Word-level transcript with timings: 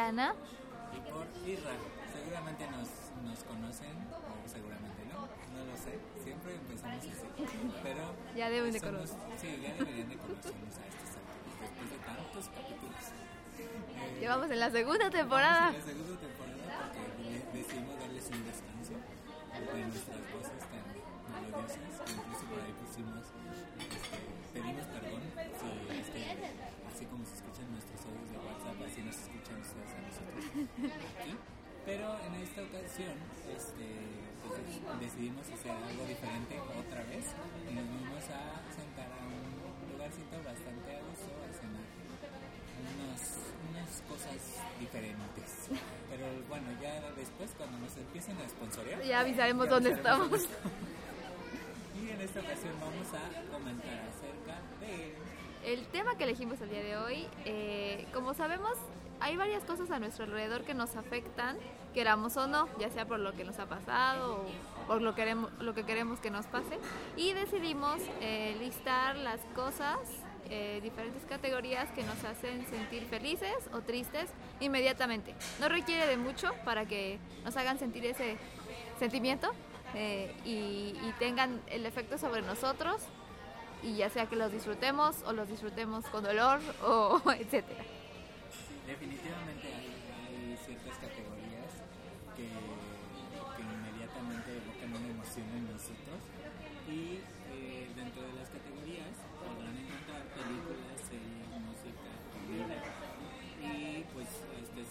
Diana. 0.00 0.34
y 0.96 1.00
por 1.12 1.26
Irra. 1.46 1.76
Seguramente 2.10 2.64
nos, 2.72 2.88
nos 3.20 3.44
conocen, 3.44 3.92
o 4.16 4.48
seguramente 4.48 5.04
no, 5.12 5.28
no 5.28 5.60
lo 5.68 5.76
sé. 5.76 6.00
Siempre 6.24 6.54
empezamos 6.56 7.04
así. 7.04 7.44
Pero 7.82 8.14
Ya 8.36 8.48
deben 8.48 8.72
de 8.72 8.80
conocer. 8.80 9.18
Sí, 9.36 9.60
ya 9.62 9.74
deberían 9.74 10.08
de 10.08 10.16
conocernos 10.16 10.74
a 10.80 10.84
estos 10.88 11.10
después 11.60 11.90
de 11.92 11.98
tantos 12.00 12.48
capítulos. 12.48 13.04
Eh, 13.60 14.16
Llevamos 14.20 14.50
en 14.50 14.58
la 14.60 14.70
segunda 14.70 15.10
temporada. 15.10 15.68
en 15.68 15.74
la 15.74 15.84
segunda 15.84 16.16
temporada 16.18 16.88
porque 16.96 17.44
decidimos 17.52 18.00
darles 18.00 18.24
un 18.32 18.44
descanso 18.48 18.94
de 18.96 19.84
nuestras 19.84 20.22
voces 20.32 20.62
tan 20.64 20.84
melodiosas 21.28 21.76
incluso 22.08 22.44
por 22.48 22.58
ahí 22.64 22.72
pusimos, 22.80 23.24
este, 23.76 24.16
pedimos 24.56 24.86
perdón 24.88 25.20
si 25.60 25.68
es 25.92 26.08
que 26.08 26.79
así 26.90 27.06
como 27.06 27.24
se 27.24 27.34
escuchan 27.38 27.70
nuestros 27.70 28.00
audios 28.04 28.28
de 28.30 28.38
WhatsApp, 28.42 28.78
así 28.82 29.00
nos 29.02 29.16
escuchan 29.16 29.56
ustedes 29.62 29.92
a 29.94 30.00
nosotros 30.02 30.42
aquí. 30.50 31.32
Pero 31.86 32.06
en 32.26 32.34
esta 32.44 32.60
ocasión 32.62 33.16
este, 33.48 33.86
pues, 34.44 34.60
decidimos 35.00 35.46
hacer 35.48 35.72
algo 35.72 36.04
diferente 36.04 36.60
otra 36.60 37.02
vez 37.08 37.24
y 37.64 37.72
nos 37.72 37.86
vamos 37.88 38.24
a 38.28 38.40
sentar 38.68 39.08
a 39.08 39.22
un 39.24 39.94
lugarcito 39.94 40.36
bastante 40.44 40.88
a 40.92 41.00
gusto 41.08 41.30
a 41.40 41.48
cenar 41.56 41.86
unas, 42.84 43.22
unas 43.70 43.90
cosas 44.04 44.38
diferentes. 44.78 45.50
Pero 46.10 46.26
bueno, 46.48 46.68
ya 46.82 47.00
después 47.16 47.50
cuando 47.56 47.78
nos 47.78 47.96
empiecen 47.96 48.36
a 48.38 48.48
sponsorear, 48.48 49.02
Ya 49.02 49.20
avisaremos 49.20 49.66
ya 49.66 49.72
dónde 49.72 49.90
avisaremos 49.90 49.92
estamos. 49.92 50.48
Y 52.00 52.10
en 52.10 52.20
esta 52.20 52.40
ocasión 52.40 52.74
vamos 52.80 53.08
a 53.12 53.52
comentar 53.52 53.98
de... 54.08 54.39
El 55.64 55.86
tema 55.88 56.16
que 56.16 56.24
elegimos 56.24 56.58
el 56.62 56.70
día 56.70 56.82
de 56.82 56.96
hoy, 56.96 57.26
eh, 57.44 58.06
como 58.14 58.32
sabemos, 58.32 58.72
hay 59.20 59.36
varias 59.36 59.62
cosas 59.64 59.90
a 59.90 59.98
nuestro 59.98 60.24
alrededor 60.24 60.62
que 60.64 60.72
nos 60.72 60.96
afectan, 60.96 61.58
queramos 61.92 62.34
o 62.38 62.46
no, 62.46 62.66
ya 62.78 62.88
sea 62.88 63.06
por 63.06 63.18
lo 63.18 63.34
que 63.34 63.44
nos 63.44 63.58
ha 63.58 63.66
pasado 63.66 64.36
o 64.36 64.86
por 64.86 65.02
lo, 65.02 65.14
queremos, 65.14 65.52
lo 65.60 65.74
que 65.74 65.84
queremos 65.84 66.18
que 66.18 66.30
nos 66.30 66.46
pase. 66.46 66.78
Y 67.14 67.34
decidimos 67.34 68.00
eh, 68.22 68.56
listar 68.58 69.16
las 69.16 69.40
cosas, 69.54 69.98
eh, 70.48 70.80
diferentes 70.82 71.26
categorías 71.26 71.90
que 71.90 72.04
nos 72.04 72.24
hacen 72.24 72.66
sentir 72.66 73.04
felices 73.04 73.54
o 73.74 73.82
tristes 73.82 74.30
inmediatamente. 74.60 75.34
No 75.60 75.68
requiere 75.68 76.06
de 76.06 76.16
mucho 76.16 76.52
para 76.64 76.86
que 76.86 77.18
nos 77.44 77.54
hagan 77.58 77.78
sentir 77.78 78.06
ese 78.06 78.38
sentimiento 78.98 79.50
y 80.44 80.94
tengan 81.18 81.60
el 81.66 81.84
efecto 81.84 82.16
sobre 82.16 82.42
nosotros 82.42 83.02
y 83.82 83.96
ya 83.96 84.10
sea 84.10 84.26
que 84.26 84.36
los 84.36 84.52
disfrutemos 84.52 85.22
o 85.26 85.32
los 85.32 85.48
disfrutemos 85.48 86.04
con 86.06 86.24
dolor 86.24 86.60
o 86.84 87.20
etcétera. 87.38 87.84
Definitivamente 88.86 89.68
hay, 89.68 90.56
ciertas 90.66 90.98
categorías 90.98 91.70
que, 92.36 92.48
inmediatamente 93.60 94.50
evocan 94.56 94.90
una 94.96 95.08
emoción 95.08 95.46
en 95.54 95.64
nosotros 95.72 96.20
y 96.88 97.20
eh, 97.52 97.88
dentro 97.94 98.22
de 98.22 98.32
las 98.34 98.48
categorías 98.50 99.14
podrán 99.38 99.76
encontrar 99.76 100.22
películas, 100.34 101.00
series, 101.06 101.48
música, 101.62 102.10
comida 102.34 102.99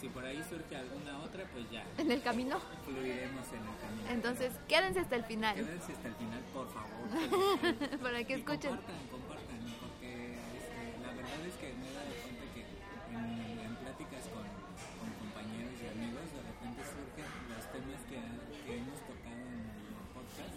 si 0.00 0.08
por 0.08 0.24
ahí 0.24 0.42
surge 0.48 0.76
alguna 0.76 1.18
otra 1.20 1.44
pues 1.52 1.70
ya 1.70 1.84
En 1.98 2.10
el 2.10 2.22
camino. 2.22 2.58
fluiremos 2.86 3.46
en 3.52 3.60
el 3.60 3.76
camino. 3.84 4.08
Entonces, 4.10 4.52
quédense 4.66 5.00
hasta 5.00 5.16
el 5.16 5.24
final 5.24 5.54
Quédense 5.56 5.92
hasta 5.92 6.08
el 6.08 6.14
final, 6.14 6.40
por 6.54 6.68
favor. 6.72 7.98
para 8.02 8.24
que 8.24 8.32
Y 8.32 8.40
escuchen. 8.40 8.70
Compartan, 8.76 9.08
compartan, 9.10 9.60
porque 9.80 10.10
este, 10.56 10.80
la 11.04 11.12
verdad 11.12 11.40
es 11.46 11.54
que 11.60 11.68
me 11.76 11.84
he 11.84 11.92
dado 11.92 12.12
cuenta 12.24 12.44
que 12.54 12.62
en, 12.64 13.60
en 13.60 13.72
pláticas 13.76 14.24
con, 14.32 14.46
con 14.48 15.08
compañeros 15.20 15.76
y 15.76 15.86
amigos, 15.92 16.26
de 16.32 16.40
repente 16.48 16.80
surgen 16.80 17.28
los 17.52 17.64
temas 17.68 18.00
que, 18.08 18.18
que 18.64 18.72
hemos 18.80 18.98
tocado 19.04 19.36
en 19.36 19.68
el 19.68 20.06
podcast 20.16 20.56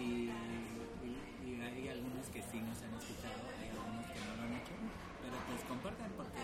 y, 0.00 0.32
y, 1.04 1.12
y 1.44 1.50
hay 1.60 1.88
algunos 1.92 2.24
que 2.32 2.40
sí 2.40 2.56
nos 2.64 2.80
han 2.80 2.94
escuchado, 2.96 3.42
hay 3.60 3.68
algunos 3.68 4.06
que 4.08 4.18
no 4.24 4.30
lo 4.32 4.42
han 4.48 4.54
hecho, 4.56 4.74
pero 5.20 5.36
pues 5.44 5.60
compartan, 5.68 6.10
porque 6.16 6.40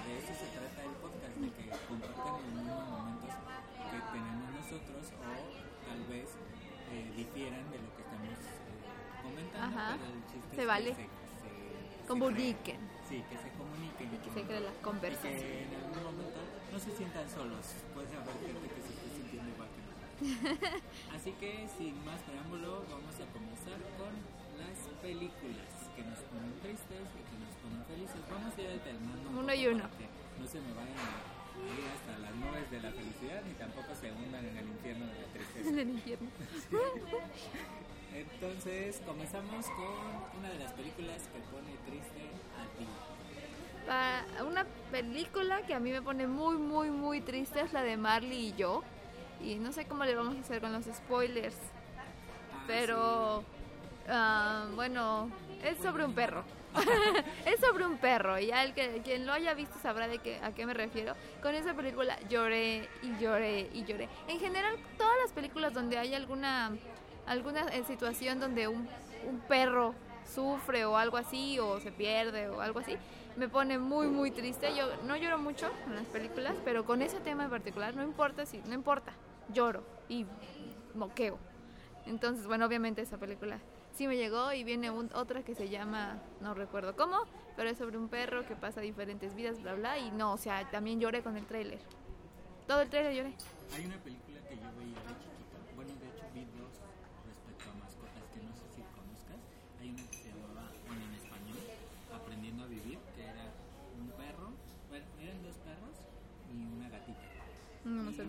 nosotros 4.78 5.12
o 5.18 5.86
tal 5.88 6.00
vez 6.06 6.28
eh, 6.92 7.10
difieran 7.16 7.64
de 7.70 7.78
lo 7.78 7.90
que 7.96 8.02
estamos 8.02 8.38
eh, 8.38 9.22
comentando, 9.22 9.66
Ajá, 9.78 9.96
pero 9.98 10.12
el 10.14 10.22
chiste 10.30 10.54
se 10.56 10.60
es 10.62 10.66
vale. 10.66 10.90
que 10.90 10.96
se, 10.96 11.02
se- 11.02 12.00
se 12.02 12.06
Comuniquen. 12.08 12.76
creen. 12.78 12.98
Sí, 13.08 13.24
que 13.28 13.36
se 13.38 13.48
comuniquen. 13.56 14.06
Y 14.14 14.18
que 14.24 14.30
se 14.32 14.42
cree 14.46 14.60
la 14.60 14.72
conversación. 14.84 15.36
Y 15.36 15.40
que 15.40 15.64
en 15.64 15.74
algún 15.80 16.02
momento 16.04 16.40
no 16.72 16.78
se 16.78 16.90
sientan 16.96 17.28
solos. 17.28 17.64
Puede 17.94 18.08
haber 18.16 18.36
gente 18.40 18.68
que 18.68 18.80
se 18.84 18.92
esté 18.96 19.06
sintiendo 19.16 19.48
igual 19.52 19.68
que 19.72 19.80
nosotros. 19.84 20.82
Así 21.16 21.32
que 21.40 21.68
sin 21.76 21.94
más 22.04 22.20
preámbulo, 22.24 22.84
vamos 22.88 23.14
a 23.20 23.26
comenzar 23.32 23.80
con 24.00 24.12
las 24.60 24.76
películas 25.00 25.68
que 25.96 26.02
nos 26.04 26.18
ponen 26.32 26.52
tristes 26.60 27.04
y 27.16 27.20
que 27.28 27.36
nos 27.40 27.52
ponen 27.64 27.80
felices. 27.88 28.20
Vamos 28.28 28.52
a 28.56 28.60
ir 28.60 28.68
alternando. 28.76 29.24
un 29.30 29.36
Uno 29.44 29.52
y 29.54 29.66
uno. 29.68 29.84
No 30.40 30.46
se 30.46 30.60
me 30.60 30.72
vayan 30.72 30.96
a 30.96 31.37
ir 31.66 31.84
hasta 31.94 32.18
las 32.18 32.34
nubes 32.34 32.70
de 32.70 32.80
la 32.80 32.90
felicidad 32.90 33.42
ni 33.46 33.54
tampoco 33.54 33.94
se 33.94 34.12
hundan 34.12 34.44
en 34.46 34.56
el 34.56 34.66
infierno 34.66 35.06
de 35.06 35.14
la 35.14 35.26
tristeza. 35.28 35.68
En 35.68 35.78
el 35.78 35.90
infierno. 35.90 36.28
Entonces, 38.14 39.00
comenzamos 39.06 39.66
con 39.66 40.38
una 40.38 40.48
de 40.50 40.58
las 40.58 40.72
películas 40.72 41.22
que 41.32 41.40
pone 41.50 41.76
triste 41.86 42.30
a 42.56 42.64
ti. 42.78 42.86
Para 43.86 44.44
una 44.44 44.66
película 44.90 45.62
que 45.62 45.74
a 45.74 45.80
mí 45.80 45.90
me 45.92 46.02
pone 46.02 46.26
muy, 46.26 46.56
muy, 46.56 46.90
muy 46.90 47.20
triste 47.20 47.60
es 47.60 47.72
la 47.72 47.82
de 47.82 47.96
Marley 47.96 48.48
y 48.48 48.54
yo. 48.54 48.82
Y 49.42 49.56
no 49.56 49.72
sé 49.72 49.84
cómo 49.86 50.04
le 50.04 50.14
vamos 50.14 50.36
a 50.36 50.40
hacer 50.40 50.60
con 50.60 50.72
los 50.72 50.84
spoilers. 50.84 51.54
Ah, 51.54 52.64
Pero, 52.66 53.44
ah, 54.08 54.66
bueno, 54.74 55.30
es 55.62 55.78
sobre 55.78 56.04
un 56.04 56.14
perro. 56.14 56.44
es 57.46 57.60
sobre 57.60 57.86
un 57.86 57.98
perro. 57.98 58.38
Y 58.38 58.46
ya 58.46 58.72
que 58.74 59.00
quien 59.04 59.26
lo 59.26 59.32
haya 59.32 59.54
visto 59.54 59.78
sabrá 59.80 60.08
de 60.08 60.18
qué, 60.18 60.38
a 60.42 60.52
qué 60.52 60.66
me 60.66 60.74
refiero. 60.74 61.14
Con 61.42 61.54
esa 61.54 61.74
película 61.74 62.18
lloré 62.28 62.88
y 63.02 63.16
lloré 63.22 63.68
y 63.72 63.84
lloré. 63.84 64.08
En 64.28 64.38
general, 64.40 64.76
todas 64.96 65.14
las 65.22 65.32
películas 65.32 65.72
donde 65.72 65.98
hay 65.98 66.14
alguna, 66.14 66.76
alguna 67.26 67.62
eh, 67.72 67.84
situación 67.84 68.40
donde 68.40 68.68
un, 68.68 68.88
un 69.28 69.40
perro 69.40 69.94
sufre 70.24 70.84
o 70.84 70.96
algo 70.96 71.16
así, 71.16 71.58
o 71.58 71.80
se 71.80 71.90
pierde 71.90 72.48
o 72.48 72.60
algo 72.60 72.80
así, 72.80 72.96
me 73.36 73.48
pone 73.48 73.78
muy, 73.78 74.08
muy 74.08 74.30
triste. 74.30 74.74
Yo 74.76 74.88
no 75.04 75.16
lloro 75.16 75.38
mucho 75.38 75.70
en 75.86 75.94
las 75.94 76.06
películas, 76.06 76.54
pero 76.64 76.84
con 76.84 77.02
ese 77.02 77.20
tema 77.20 77.44
en 77.44 77.50
particular, 77.50 77.94
no 77.94 78.02
importa 78.02 78.44
si, 78.46 78.58
no 78.66 78.74
importa, 78.74 79.12
lloro 79.52 79.82
y 80.08 80.26
moqueo. 80.94 81.38
Entonces, 82.06 82.46
bueno, 82.46 82.66
obviamente 82.66 83.02
esa 83.02 83.18
película 83.18 83.58
sí 83.98 84.06
me 84.08 84.16
llegó 84.16 84.52
y 84.52 84.64
viene 84.64 84.90
un- 84.90 85.10
otra 85.14 85.42
que 85.42 85.54
se 85.54 85.68
llama, 85.68 86.22
no 86.40 86.54
recuerdo 86.54 86.94
cómo, 86.96 87.16
pero 87.56 87.68
es 87.70 87.78
sobre 87.78 87.98
un 87.98 88.08
perro 88.08 88.46
que 88.46 88.56
pasa 88.56 88.80
diferentes 88.80 89.34
vidas, 89.34 89.60
bla, 89.62 89.74
bla, 89.74 89.98
y 89.98 90.10
no, 90.12 90.34
o 90.34 90.38
sea, 90.38 90.70
también 90.70 91.00
lloré 91.00 91.22
con 91.22 91.36
el 91.36 91.46
tráiler. 91.46 91.80
Todo 92.66 92.82
el 92.82 92.90
tráiler 92.90 93.14
lloré. 93.14 93.34
Hay 93.72 93.84
una 93.86 93.98
película 94.02 94.40
que 94.48 94.56
yo 94.56 94.68
veía 94.78 95.02
de 95.02 95.18
chiquito. 95.18 95.58
Bueno, 95.76 95.92
de 95.96 96.08
hecho 96.08 96.24
vi 96.32 96.44
dos 96.46 96.72
respecto 97.26 97.70
a 97.70 97.74
mascotas 97.74 98.24
que 98.32 98.40
no 98.40 98.52
sé 98.54 98.68
si 98.74 98.82
conozcas. 98.94 99.40
Hay 99.80 99.90
una 99.90 100.06
que 100.08 100.16
se 100.16 100.28
llamaba, 100.28 100.70
bueno, 100.86 101.04
en 101.04 101.14
español, 101.14 101.58
Aprendiendo 102.10 102.64
a 102.64 102.66
Vivir, 102.66 102.98
que 103.14 103.24
era 103.26 103.52
un 103.92 104.10
perro. 104.12 104.56
Bueno, 104.88 105.06
eran 105.20 105.42
dos 105.42 105.56
perros 105.58 105.96
y 106.46 106.64
una 106.66 106.88
gatita. 106.88 107.28
No, 107.84 108.02
no 108.02 108.12
sé. 108.12 108.24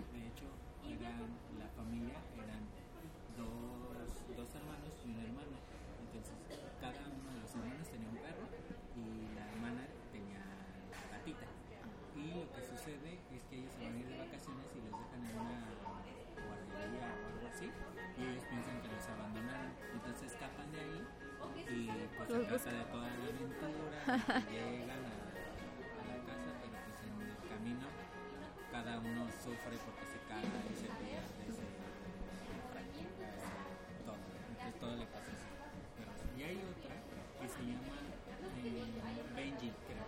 Llegan 24.51 24.89
a, 24.89 24.93
a 24.99 26.03
la 26.09 26.17
casa, 26.25 26.49
pero 26.61 26.75
pues 26.85 26.99
en 27.05 27.13
el 27.21 27.33
camino 27.49 27.87
cada 28.71 28.99
uno 28.99 29.27
sufre 29.43 29.75
porque 29.85 30.05
se 30.09 30.19
cae 30.29 30.45
y 30.45 30.73
se 30.77 30.89
pierde, 30.99 31.43
se 31.49 31.65
fractura, 32.69 33.29
se- 33.33 34.03
todo. 34.05 34.17
Entonces 34.49 34.73
todo 34.79 34.93
le 34.95 35.05
pasa 35.07 35.29
así. 35.33 35.49
Pero, 35.97 36.11
y 36.37 36.39
hay 36.43 36.57
otra 36.63 36.95
que 37.41 37.47
se 37.49 37.61
llama 37.65 37.97
eh, 38.63 38.85
Benji, 39.35 39.69
creo. 39.87 40.07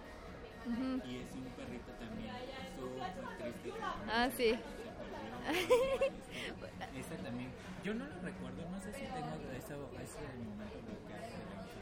Y 1.05 1.17
es 1.17 1.31
un 1.33 1.45
perrito 1.57 1.91
también 1.97 2.29
súper 2.77 3.11
triste. 3.37 3.73
Ah, 4.07 4.29
sí. 4.35 4.53
Esa 6.95 7.15
también. 7.23 7.49
Yo 7.83 7.93
no 7.95 8.05
lo 8.05 8.19
recuerdo, 8.21 8.69
no 8.69 8.79
sé 8.79 8.93
si 8.93 9.01
tengo 9.09 9.33
ese, 9.57 9.73
ese 9.73 9.73
momento 10.37 10.77
bloqueado 10.85 11.25
de 11.25 11.33
la 11.33 11.41
infancia, 11.41 11.81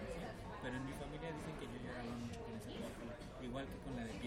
pero 0.64 0.76
en 0.78 0.86
mi 0.86 0.94
familia 0.94 1.28
dicen 1.36 1.56
que 1.60 1.66
yo 1.68 1.78
lloraba 1.84 2.16
mucho. 2.16 2.40
Igual 3.42 3.66
que 3.66 3.78
con 3.84 3.96
la 3.96 4.04
de 4.06 4.20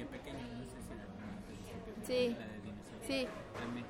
Sí. 2.06 2.37
La 2.38 2.47
de 2.47 2.59
dinosaurios. 2.61 3.06
Sí. 3.06 3.29
También. 3.59 3.87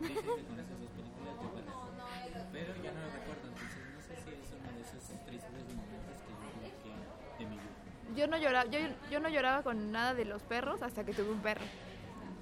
Dicen 0.00 0.14
que 0.16 0.44
con 0.44 0.60
esas 0.60 0.78
dos 0.78 0.90
películas 0.90 1.34
yo 1.40 1.48
para 1.50 2.52
Pero 2.52 2.74
ya 2.82 2.92
no 2.92 3.00
lo 3.00 3.10
recuerdo, 3.12 3.48
entonces 3.48 3.80
no 3.94 4.00
sé 4.02 4.14
si 4.16 4.30
es 4.30 4.52
uno 4.52 4.72
de 4.76 4.82
esos 4.82 5.02
tristes 5.24 5.64
momentos 5.74 6.16
que 6.20 6.32
yo 6.36 6.48
bloqueé 6.60 6.94
de 7.38 7.44
mi 7.46 7.56
vida. 7.56 8.14
Yo 8.14 8.26
no 8.26 8.36
lloraba, 8.36 8.70
yo, 8.70 8.78
yo 9.10 9.20
no 9.20 9.28
lloraba 9.28 9.62
con 9.62 9.90
nada 9.90 10.14
de 10.14 10.26
los 10.26 10.42
perros 10.42 10.82
hasta 10.82 11.04
que 11.04 11.12
tuve 11.14 11.30
un 11.30 11.40
perro. 11.40 11.64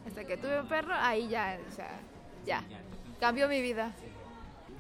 Hasta 0.06 0.24
que 0.24 0.36
tuve 0.36 0.60
un 0.60 0.68
perro, 0.68 0.94
ahí 0.94 1.28
ya, 1.28 1.58
o 1.66 1.72
sea, 1.72 1.90
ya. 2.44 2.60
Ya, 2.68 2.78
total. 2.78 3.18
Cambió 3.20 3.48
mi 3.48 3.62
vida. 3.62 3.92
Sí. 4.00 4.06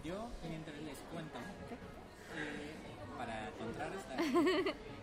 Yo, 0.08 0.28
mientras 0.46 0.76
les 0.82 0.98
cuento, 1.12 1.38
eh, 1.38 2.74
para 3.16 3.50
contrarrestar, 3.58 4.18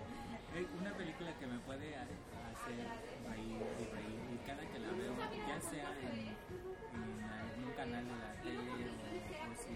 una 0.52 0.92
película 0.98 1.32
que 1.40 1.48
me 1.48 1.60
puede 1.60 1.96
ha- 1.96 2.04
hacer 2.04 2.84
reír 3.30 3.62
y 3.80 3.86
reír, 3.88 4.20
y 4.36 4.38
cada 4.46 4.62
que 4.68 4.80
la 4.80 4.92
veo, 4.92 5.16
ya 5.48 5.62
sea 5.62 5.90
en, 6.02 6.36
en 6.36 7.24
algún 7.24 7.72
canal 7.76 8.04
de 8.04 8.16
la 8.20 8.34
tele 8.44 8.60
o, 8.60 9.56
si 9.56 9.74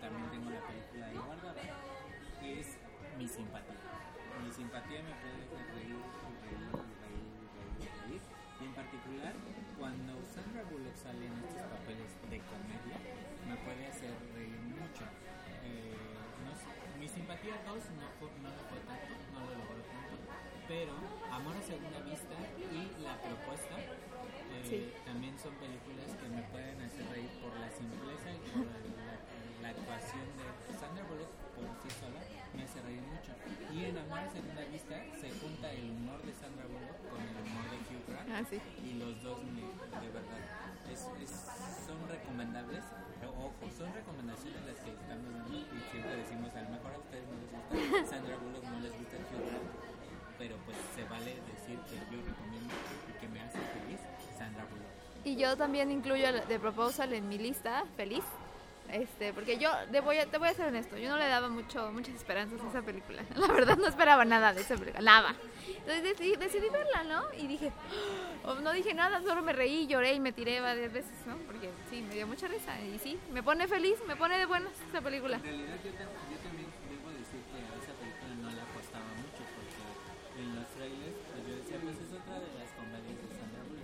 también 0.00 0.30
tengo 0.30 0.50
la 0.50 0.60
película 0.66 1.06
ahí 1.06 1.16
guardada, 1.16 1.62
es 2.42 2.78
Mi 3.18 3.28
Simpatía. 3.28 3.78
Mi 4.44 4.50
Simpatía 4.50 5.02
me 5.02 5.14
puede 5.14 5.38
hacer 5.46 5.62
reír 5.74 5.94
y 5.94 6.34
reír 6.42 6.74
y 6.74 6.94
reír 7.06 7.30
y 7.78 7.86
reír 8.10 8.22
y 8.60 8.64
en 8.66 8.74
particular, 8.74 9.34
cuando 9.78 10.12
Sandra 10.26 10.62
Bullock 10.68 10.96
sale 10.96 11.24
en 11.26 11.32
estos 11.38 11.64
papeles 11.70 12.10
de 12.28 12.38
comedia, 12.50 12.98
me 13.48 13.56
puede 13.64 13.86
hacer 13.86 14.10
reír 14.34 14.58
mucho. 14.74 15.04
Eh, 15.64 15.96
mi 17.00 17.08
simpatía 17.08 17.56
2 17.64 17.74
no, 17.96 18.06
fue- 18.20 18.30
no 18.44 18.48
lo 18.52 18.62
fue 18.68 18.78
tanto, 18.84 19.12
no 19.32 19.40
lo 19.40 19.52
logró 19.56 19.80
tanto, 19.88 20.14
pero 20.68 20.92
Amor 21.32 21.56
a 21.56 21.62
Segunda 21.62 22.00
Vista 22.04 22.36
y 22.60 23.02
La 23.02 23.16
Propuesta 23.16 23.76
eh, 23.80 24.62
Sí. 24.68 24.92
también 25.06 25.38
son 25.38 25.54
películas 25.56 26.10
que 26.20 26.28
me 26.28 26.42
pueden 26.52 26.76
hacer 26.82 27.06
reír 27.08 27.30
por 27.40 27.54
la 27.56 27.70
simpleza 27.70 28.28
y 28.34 28.40
por 28.52 28.66
la, 28.68 28.76
la 29.62 29.68
actuación 29.72 30.26
de 30.36 30.44
Sandra 30.76 31.04
Bullock 31.08 31.32
por 31.56 31.64
sí 31.80 31.90
sola, 31.96 32.20
me 32.54 32.62
hace 32.64 32.80
reír 32.82 33.00
mucho. 33.02 33.32
Y 33.72 33.84
en 33.88 33.96
Amor 33.98 34.18
a 34.20 34.30
Segunda 34.30 34.64
Vista 34.68 34.96
se 35.20 35.28
junta 35.40 35.72
el 35.72 35.90
humor 35.90 36.20
de 36.22 36.32
Sandra 36.34 36.66
Bullock 36.66 36.98
con 37.08 37.20
el 37.24 37.36
humor 37.40 37.64
de 37.72 37.76
Hugh 37.88 38.04
Grant 38.10 38.28
Ah, 38.30 38.42
sí. 38.44 38.58
y 38.84 38.94
los 39.00 39.22
dos 39.22 39.38
me, 39.44 39.62
de 39.64 40.08
verdad 40.12 40.40
es, 40.92 41.00
es- 41.22 41.46
son 41.86 42.00
recomendables 42.08 42.84
pero 43.20 43.32
ojo 43.32 43.64
son 43.76 43.92
recomendaciones 43.94 44.64
las 44.64 44.78
que 44.80 44.90
estamos 44.90 45.28
dando 45.30 45.52
y 45.54 45.66
siempre 45.90 46.16
decimos 46.16 46.50
yo 55.40 55.56
también 55.56 55.90
incluyo 55.90 56.26
The 56.46 56.58
Proposal 56.58 57.14
en 57.14 57.28
mi 57.28 57.38
lista, 57.38 57.84
feliz. 57.96 58.24
Este, 58.92 59.32
porque 59.32 59.56
yo 59.56 59.70
te 59.92 60.00
voy, 60.00 60.18
a, 60.18 60.26
te 60.26 60.36
voy 60.36 60.48
a 60.48 60.54
ser 60.54 60.66
honesto, 60.66 60.96
yo 60.96 61.08
no 61.08 61.16
le 61.16 61.28
daba 61.28 61.48
mucho, 61.48 61.92
muchas 61.92 62.14
esperanzas 62.16 62.60
a 62.60 62.68
esa 62.68 62.82
película. 62.82 63.22
La 63.36 63.46
verdad 63.46 63.76
no 63.76 63.86
esperaba 63.86 64.24
nada 64.24 64.52
de 64.52 64.62
esa 64.62 64.76
película, 64.76 65.00
nada. 65.00 65.36
Entonces 65.68 66.02
decidí, 66.02 66.34
decidí 66.34 66.68
verla, 66.70 67.04
¿no? 67.04 67.22
Y 67.38 67.46
dije, 67.46 67.72
oh, 68.44 68.54
no 68.56 68.72
dije 68.72 68.92
nada, 68.92 69.22
solo 69.22 69.42
me 69.42 69.52
reí, 69.52 69.86
lloré 69.86 70.14
y 70.14 70.20
me 70.20 70.32
tiré 70.32 70.60
varias 70.60 70.92
veces, 70.92 71.12
¿no? 71.26 71.36
Porque 71.46 71.70
sí, 71.88 72.02
me 72.02 72.14
dio 72.14 72.26
mucha 72.26 72.48
risa. 72.48 72.78
Y 72.80 72.98
sí, 72.98 73.16
me 73.32 73.42
pone 73.42 73.68
feliz, 73.68 73.96
me 74.08 74.16
pone 74.16 74.36
de 74.38 74.46
buenas 74.46 74.72
esa 74.88 75.00
película. 75.00 75.36
en 75.36 75.44
realidad 75.44 75.76
yo, 75.84 75.90
yo 75.90 76.39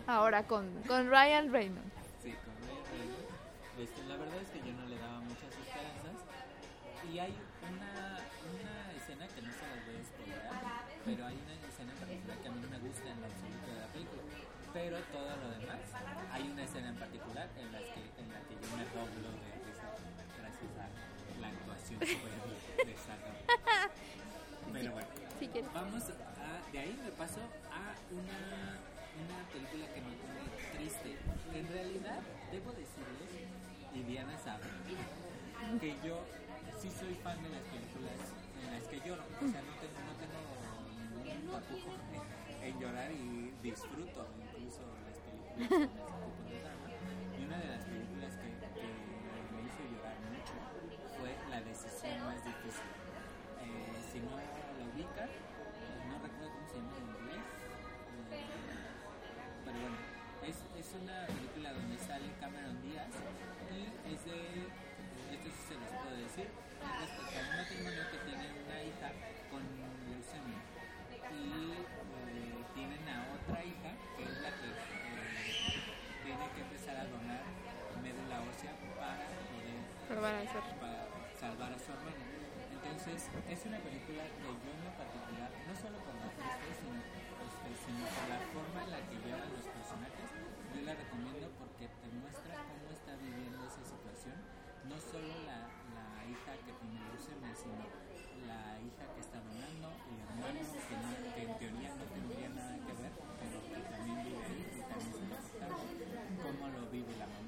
Ahora 0.07 0.47
con, 0.47 0.71
con 0.87 1.11
Ryan 1.11 1.53
Reynolds. 1.53 1.91
Sí, 2.23 2.31
con 2.31 2.55
Ryan 2.63 2.87
Reynolds. 2.95 3.27
Este, 3.79 4.05
la 4.07 4.17
verdad 4.17 4.39
es 4.39 4.51
que 4.51 4.59
yo 4.63 4.73
no 4.79 4.87
le 4.87 4.97
daba 4.99 5.19
muchas 5.21 5.51
esperanzas. 5.51 6.17
Y 7.11 7.19
hay 7.19 7.35
una, 7.67 8.23
una 8.23 8.93
escena 8.95 9.27
que 9.27 9.43
no 9.43 9.51
se 9.51 9.63
las 9.67 9.83
voy 9.83 9.97
a 9.99 10.03
spoiler, 10.07 10.43
pero 11.05 11.27
hay 11.27 11.39
una 11.43 11.55
escena 11.59 11.91
en 11.91 11.99
particular 11.99 12.39
que 12.39 12.49
a 12.49 12.53
mí 12.53 12.61
no 12.63 12.69
me 12.71 12.79
gusta 12.79 13.07
en 13.11 13.21
lo 13.21 13.27
absoluto 13.27 13.67
de 13.67 13.81
la 13.83 13.89
película. 13.91 14.23
Pero 14.73 14.97
todo 15.11 15.31
lo 15.43 15.49
demás, 15.59 15.83
hay 16.31 16.45
una 16.51 16.63
escena 16.63 16.89
en 16.89 16.99
particular 17.03 17.49
en, 17.59 17.73
las 17.73 17.83
que, 17.83 18.03
en 18.07 18.29
la 18.31 18.41
que 18.47 18.55
yo 18.55 18.69
me 18.79 18.85
doblo 18.95 19.29
de 19.43 19.51
risa 19.59 19.91
gracias 20.39 20.71
a 20.79 20.87
la 21.41 21.49
actuación 21.51 21.99
de 21.99 22.95
Sandra. 22.95 23.35
Pero 24.73 24.93
bueno. 24.93 25.09
Si. 25.39 25.51
Vamos 25.75 26.03
a, 26.05 26.73
de 26.73 26.79
ahí 26.79 27.01
me 27.03 27.11
paso 27.13 27.41
a 27.71 27.95
una, 28.13 28.79
una 29.25 29.49
película 29.53 29.87
que 29.93 30.01
me 30.01 30.15
pone 30.21 30.45
triste. 30.77 31.17
En 31.55 31.69
realidad, 31.69 32.21
debo 32.53 32.73
decirles, 32.73 33.31
y 33.95 34.03
Diana 34.03 34.37
sabe, 34.39 34.65
que 35.81 35.97
yo 36.05 36.21
sí 36.79 36.91
soy 36.91 37.15
fan 37.25 37.43
de 37.43 37.49
las 37.49 37.63
películas 37.73 38.19
en 38.61 38.73
las 38.73 38.85
que 38.89 39.01
lloro. 39.01 39.25
O 39.25 39.49
sea, 39.49 39.63
no 39.63 39.73
tengo, 39.81 39.99
no 40.05 40.15
tengo 40.21 40.41
ningún 41.25 41.51
tapujo 41.53 41.91
en, 42.13 42.69
en 42.69 42.81
llorar 42.81 43.11
y 43.13 43.53
disfruto 43.63 44.29
incluso 44.37 44.83
las 45.07 45.17
películas 45.25 45.57
con 45.57 45.81
ese 45.81 45.97
tipo 45.97 46.45
de 46.45 46.61
drama. 46.61 46.89
Y 47.39 47.45
una 47.45 47.59
de 47.59 47.69
las 47.73 47.85
películas 47.85 48.33
que, 48.37 48.49
que 48.77 48.87
me 49.57 49.61
hizo 49.65 49.83
llorar 49.89 50.17
mucho 50.29 50.55
fue 51.17 51.33
La 51.51 51.61
decisión 51.61 52.21
más 52.27 52.45
difícil. 52.45 52.91
Eh, 53.65 53.97
si 54.13 54.21
no 54.21 54.37
la 54.37 54.85
ubica, 54.93 55.25
eh, 55.25 56.05
no 56.09 56.21
recuerdo 56.21 56.53
cómo 56.53 56.69
se 56.69 56.77
llama 56.77 56.93
en 57.01 57.09
inglés, 57.17 57.45
pero 59.67 59.83
bueno, 59.83 59.99
es, 60.47 60.63
es 60.79 60.89
una 60.95 61.27
película 61.27 61.75
donde 61.75 61.99
sale 61.99 62.31
Cameron 62.39 62.79
Díaz 62.87 63.11
y 63.67 63.91
es 64.15 64.23
de, 64.23 64.71
esto 65.35 65.49
sí 65.51 65.63
se 65.67 65.75
los 65.75 65.91
puedo 65.91 66.15
decir, 66.15 66.47
es 66.47 66.93
respecto 67.03 67.35
a 67.35 67.43
un 67.43 67.57
matrimonio 67.59 68.03
que 68.15 68.19
tiene 68.23 68.47
una 68.63 68.79
hija 68.79 69.11
con 69.51 69.67
leucemia 70.07 70.63
y 71.35 71.75
eh, 71.75 72.63
tienen 72.79 73.03
a 73.11 73.27
otra 73.35 73.59
hija 73.67 73.91
que 74.15 74.23
es 74.23 74.39
la 74.39 74.51
que 74.55 74.71
eh, 74.71 75.83
tiene 76.23 76.47
que 76.55 76.61
empezar 76.63 76.95
a 77.03 77.11
donar 77.11 77.43
médula 77.99 78.39
ósea 78.47 78.71
para 78.95 79.27
poder 79.51 79.83
salvar 80.07 81.73
a 81.75 81.79
su 81.79 81.91
hermano. 81.91 82.46
Entonces, 82.97 83.29
es 83.29 83.61
una 83.69 83.77
película 83.85 84.25
que 84.25 84.41
yo 84.41 84.73
en 84.73 84.97
particular, 84.97 85.53
no 85.53 85.75
solo 85.77 86.01
por 86.01 86.17
la 86.17 86.33
triste, 86.33 86.81
sino, 86.81 86.97
este, 86.97 87.69
sino 87.77 88.09
por 88.09 88.25
la 88.25 88.41
forma 88.57 88.79
en 88.89 88.91
la 88.97 89.01
que 89.05 89.17
llevan 89.21 89.53
los 89.53 89.69
personajes, 89.69 90.29
yo 90.73 90.81
la 90.81 90.97
recomiendo 90.97 91.45
porque 91.61 91.93
te 91.93 92.09
muestra 92.17 92.57
cómo 92.57 92.89
está 92.89 93.13
viviendo 93.21 93.61
esa 93.69 93.85
situación, 93.85 94.41
no 94.89 94.97
solo 94.97 95.29
la, 95.45 95.69
la 95.93 96.25
hija 96.25 96.57
que 96.57 96.73
tiene 96.73 97.05
leucemia, 97.05 97.53
sino 97.53 97.85
la 98.49 98.81
hija 98.81 99.05
que 99.13 99.21
está 99.21 99.45
donando, 99.45 99.93
el 99.93 100.17
hermano 100.17 100.57
que, 100.57 101.43
en 101.45 101.53
teoría 101.53 101.91
no 102.01 102.05
tendría 102.09 102.49
nada 102.49 102.81
que 102.81 102.93
ver, 102.97 103.13
pero 103.13 103.57
que 103.61 103.77
también 103.93 104.19
vive 104.25 104.41
ahí 104.41 104.61
y 104.73 104.81
también 104.89 105.29
afectando, 105.37 105.85
cómo 105.85 106.65
lo 106.73 106.83
vive 106.89 107.13
la 107.21 107.29
mamá, 107.29 107.46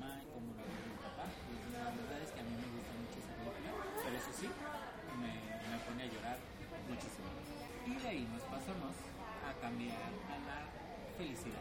a 9.87 10.39
la 10.47 11.17
felicidad. 11.17 11.59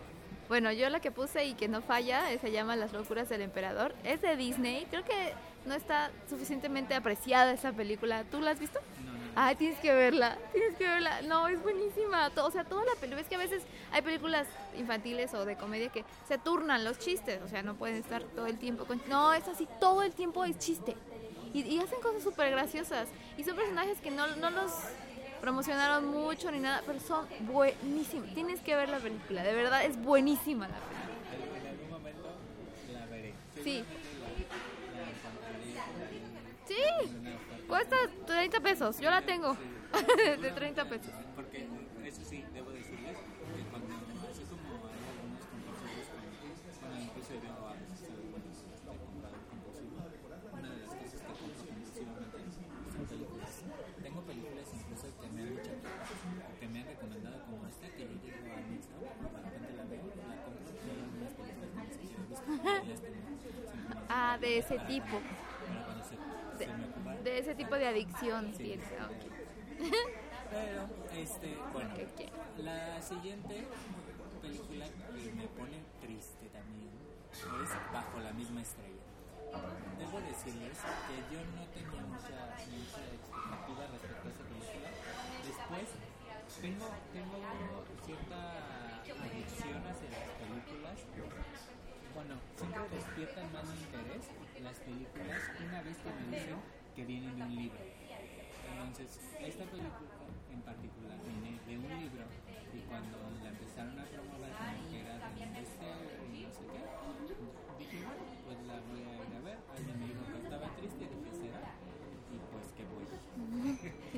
Bueno, 0.48 0.72
yo 0.72 0.90
la 0.90 1.02
que 1.02 1.12
puse 1.12 1.46
y 1.46 1.54
que 1.56 1.68
no 1.68 1.82
falla 1.82 2.32
eh, 2.32 2.40
se 2.40 2.52
llama 2.52 2.76
Las 2.76 2.94
locuras 2.94 3.28
del 3.28 3.42
emperador. 3.42 3.94
Es 4.04 4.22
de 4.22 4.38
Disney. 4.38 4.86
Creo 4.90 5.04
que 5.04 5.34
no 5.66 5.74
está 5.74 6.10
suficientemente 6.30 6.96
apreciada 6.96 7.52
esa 7.52 7.74
película. 7.74 8.24
¿Tú 8.32 8.40
la 8.40 8.52
has 8.52 8.60
visto? 8.60 8.80
No, 9.06 9.12
no. 9.12 9.20
Ay, 9.36 9.56
tienes 9.56 9.78
que 9.80 9.94
verla. 9.94 10.38
Tienes 10.54 10.76
que 10.78 10.86
verla. 10.86 11.22
No, 11.24 11.50
es 11.50 11.62
buenísima. 11.62 12.32
O 12.38 12.52
sea, 12.52 12.64
toda 12.64 12.86
la 12.86 12.96
película. 13.00 13.22
Es 13.22 13.28
que 13.28 13.36
a 13.36 13.40
veces 13.40 13.64
hay 13.92 14.02
películas 14.02 14.48
infantiles 14.78 15.34
o 15.34 15.44
de 15.44 15.58
comedia 15.58 15.90
que 15.90 16.06
se 16.28 16.38
turnan 16.38 16.86
los 16.86 16.98
chistes. 16.98 17.42
O 17.42 17.50
sea, 17.50 17.62
no 17.62 17.76
pueden 17.76 17.98
estar 17.98 18.24
todo 18.24 18.48
el 18.48 18.58
tiempo 18.58 18.86
con... 18.86 19.02
No, 19.10 19.34
es 19.34 19.46
así. 19.50 19.68
Todo 19.82 20.02
el 20.02 20.14
tiempo 20.14 20.46
es 20.46 20.58
chiste. 20.58 20.96
Y, 21.54 21.64
y 21.64 21.80
hacen 21.80 22.00
cosas 22.00 22.24
súper 22.24 22.52
graciosas. 22.52 23.10
Y 23.38 23.44
son 23.44 23.58
personajes 23.58 24.00
que 24.00 24.12
no, 24.12 24.28
no 24.38 24.50
los 24.50 24.72
promocionaron 25.42 26.08
mucho 26.08 26.52
ni 26.52 26.60
nada, 26.60 26.82
pero 26.86 27.00
son 27.00 27.26
buenísimos. 27.42 28.34
Tienes 28.34 28.62
que 28.62 28.76
ver 28.76 28.90
la 28.90 29.00
película. 29.00 29.44
De 29.44 29.54
verdad, 29.54 29.86
es 29.86 30.02
buenísima 30.02 30.68
la 30.68 30.76
película. 30.76 31.60
En 31.62 31.68
algún 31.68 31.90
momento 31.90 32.36
la 32.94 33.06
veré. 33.06 33.34
Sí. 33.64 33.84
Sí. 36.68 36.76
Cuesta 37.68 37.96
30 38.26 38.60
pesos. 38.60 39.00
Yo 39.00 39.10
la 39.10 39.22
tengo. 39.22 39.58
de 40.42 40.52
30 40.52 40.86
pesos. 40.86 41.12
Porque 41.36 41.68
De 64.40 64.58
ese 64.60 64.80
tipo. 64.80 65.08
cuando- 65.08 65.30
para 65.68 65.86
cuando 65.86 66.04
se, 66.04 66.16
se 66.58 66.68
me. 66.68 67.18
De 67.24 67.40
ese 67.40 67.56
tipo 67.56 67.76
de 67.76 67.88
adicción, 67.88 68.54
Sí. 68.56 68.80
Pero, 70.50 70.88
este, 71.14 71.58
bueno, 71.74 71.94
la 72.58 73.02
siguiente 73.02 73.68
película 74.42 74.86
que 74.88 75.32
me 75.34 75.48
pone 75.48 75.78
triste 76.02 76.48
también 76.54 76.90
es 77.64 77.94
Bajo 77.94 78.20
la 78.22 78.32
misma 78.32 78.62
estrella. 78.62 78.96
Debo 80.00 80.20
decirles 80.22 80.78
que 80.78 81.16
yo 81.36 81.40
no 81.56 81.64
tenía 81.76 82.02
mucha, 82.08 82.32
mucha 82.74 83.04
expectativa 83.12 83.82
respecto 83.92 84.28
a 84.28 84.32
esa 84.32 84.44
película. 84.48 84.90
Después, 85.46 85.88
tengo, 86.62 86.88
tengo 87.14 87.38
cierta 88.06 88.40
adicción 89.04 89.84
hacia 89.84 90.10
las 90.16 90.30
películas. 90.42 90.98
Bueno, 92.18 92.34
siempre 92.58 92.82
despiertan 92.98 93.54
más 93.54 93.62
mi 93.70 93.78
interés 93.78 94.26
las 94.66 94.80
películas 94.82 95.38
una 95.62 95.82
vez 95.86 95.98
que 96.02 96.10
me 96.10 96.26
dicen 96.34 96.58
que 96.96 97.06
vienen 97.06 97.38
de 97.38 97.44
un 97.46 97.56
libro. 97.56 97.78
Entonces, 97.78 99.22
esta 99.38 99.66
película 99.70 100.18
en 100.50 100.62
particular 100.66 101.14
viene 101.22 101.62
de 101.62 101.78
un 101.78 102.02
libro 102.02 102.26
y 102.74 102.80
cuando 102.90 103.22
la 103.44 103.50
empezaron 103.54 104.00
a 104.02 104.06
promover 104.10 104.50
como 104.50 104.90
que 104.90 104.98
era 104.98 105.14
de 105.14 105.46
y 105.46 106.42
no 106.42 106.50
sé 106.50 106.66
qué, 106.66 106.82
dije, 107.78 107.98
bueno, 108.02 108.26
pues 108.50 108.58
la 108.66 108.82
voy 108.82 109.02
a 109.06 109.14
ir 109.22 109.36
a 109.38 109.42
ver. 109.46 109.58
Alguien 109.78 110.00
me 110.00 110.08
dijo 110.10 110.26
que 110.26 110.42
estaba 110.42 110.68
triste 110.74 111.06
y 111.06 111.22
dije, 111.22 111.32
será. 111.38 111.70
Y 112.34 112.38
pues 112.50 112.66
que 112.74 112.84
voy. 112.90 113.06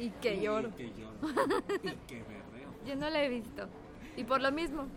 Y 0.06 0.10
que 0.24 0.40
lloro. 0.48 0.70
Y 0.80 0.88
que 0.88 0.88
lloro. 0.96 1.20
y 1.84 1.96
que 2.08 2.24
berreo. 2.24 2.72
Yo 2.88 2.96
no 2.96 3.10
la 3.10 3.24
he 3.26 3.28
visto. 3.28 3.68
Y 4.16 4.24
por 4.24 4.40
lo 4.40 4.54
mismo. 4.54 4.88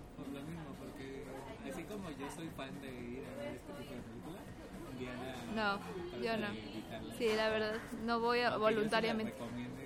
Como 1.93 2.11
yo 2.11 2.31
soy 2.35 2.49
fan 2.57 2.81
de 2.81 2.89
ir 2.89 3.25
a 3.27 3.37
ver 3.43 3.55
este 3.57 3.73
tipo 3.73 3.95
de 3.95 4.01
películas, 4.01 4.43
Diana 4.99 5.35
No, 5.55 6.23
yo 6.23 6.37
no. 6.37 6.53
de 6.53 6.61
evitarlas. 6.61 7.17
Sí, 7.19 7.29
la 7.37 7.49
verdad, 7.51 7.75
no 8.05 8.21
voy 8.21 8.39
a- 8.39 8.43
yo 8.43 8.47
se 8.47 8.51
las 8.53 8.61
voluntariamente. 8.61 9.33
recomiende, 9.33 9.83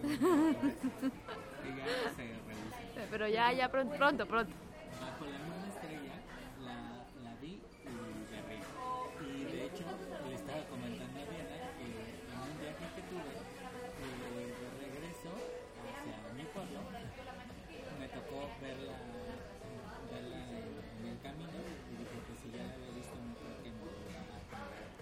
ella 1.67 1.87
se 2.17 2.23
reduce. 2.23 3.09
Pero 3.11 3.29
ya, 3.29 3.53
ya 3.53 3.69
pronto, 3.71 3.97
pronto, 3.97 4.27
pronto. 4.27 4.53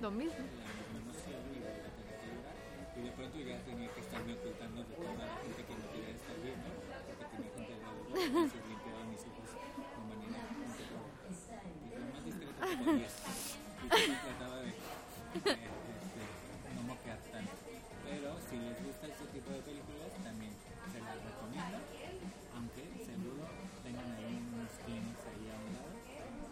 Lo 0.00 0.10
mismo. 0.10 0.34
y 0.34 0.36
a 0.36 0.38
que 2.94 3.00
de 3.02 3.10
pronto 3.10 3.38
ya 3.38 3.58
tenía 3.64 3.88
que 3.94 4.00
estarme 4.00 4.34
ocultando 4.34 4.84
de 4.84 4.94
toda 4.94 5.14
la 5.14 5.26
gente 5.42 5.64
que 5.64 5.74
me 5.74 5.86
quería 5.90 6.10
estar 6.14 6.36
viendo 6.42 6.68
porque 6.70 7.24
tenía 7.34 7.50
gente 7.54 7.72
alrededor 7.74 8.06
entonces 8.14 8.62
limpiaba 8.70 9.02
mis 9.10 9.20
ojos 9.26 9.50
de 9.50 9.56
manera 10.14 10.38
pues, 10.54 10.78
lo 11.98 12.06
más 12.14 12.22
discreta 12.24 12.60
que 12.68 12.76
podía. 12.84 13.10
Y 13.84 13.86
yo 13.88 13.96
trataba 14.24 14.56
de, 14.62 14.70
de, 14.70 14.74
de- 15.50 16.72
no 16.74 16.80
moquear 16.86 17.18
tanto. 17.34 17.52
Pero 18.04 18.28
si 18.48 18.54
les 18.62 18.78
gusta 18.84 19.04
este 19.08 19.26
tipo 19.34 19.50
de 19.50 19.58
películas, 19.60 20.12
también 20.22 20.52
se 20.92 20.98
las 21.02 21.16
recomiendo. 21.18 21.78
Aunque 22.54 22.82
seguro 23.04 23.42
tengan 23.82 24.12
ahí 24.14 24.38
unos 24.38 24.70
clines 24.86 25.18
ahí 25.26 25.44
a 25.50 25.56
un 25.58 25.70
lado. 25.74 25.90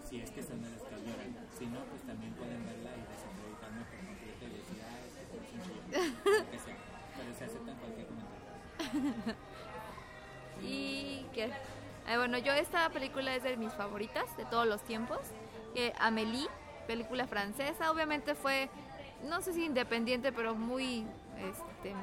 Si 0.08 0.14
es 0.20 0.28
que 0.30 0.42
son 0.42 0.58
de 0.62 0.70
las 0.74 0.82
que 0.82 0.96
lloran. 1.06 1.30
Si 1.56 1.66
no, 1.70 1.80
pues 1.88 2.02
también 2.02 2.32
pueden 2.34 2.66
verla 2.66 2.81
Y 10.64 11.26
que, 11.34 11.50
bueno, 12.16 12.38
yo 12.38 12.52
esta 12.52 12.88
película 12.90 13.34
es 13.34 13.42
de 13.42 13.56
mis 13.56 13.72
favoritas 13.72 14.36
de 14.36 14.44
todos 14.44 14.66
los 14.66 14.80
tiempos. 14.82 15.18
Amélie, 15.98 16.46
película 16.86 17.26
francesa, 17.26 17.90
obviamente 17.90 18.36
fue, 18.36 18.68
no 19.24 19.40
sé 19.40 19.54
si 19.54 19.64
independiente, 19.64 20.30
pero 20.30 20.54
muy 20.54 21.04
este, 21.38 21.94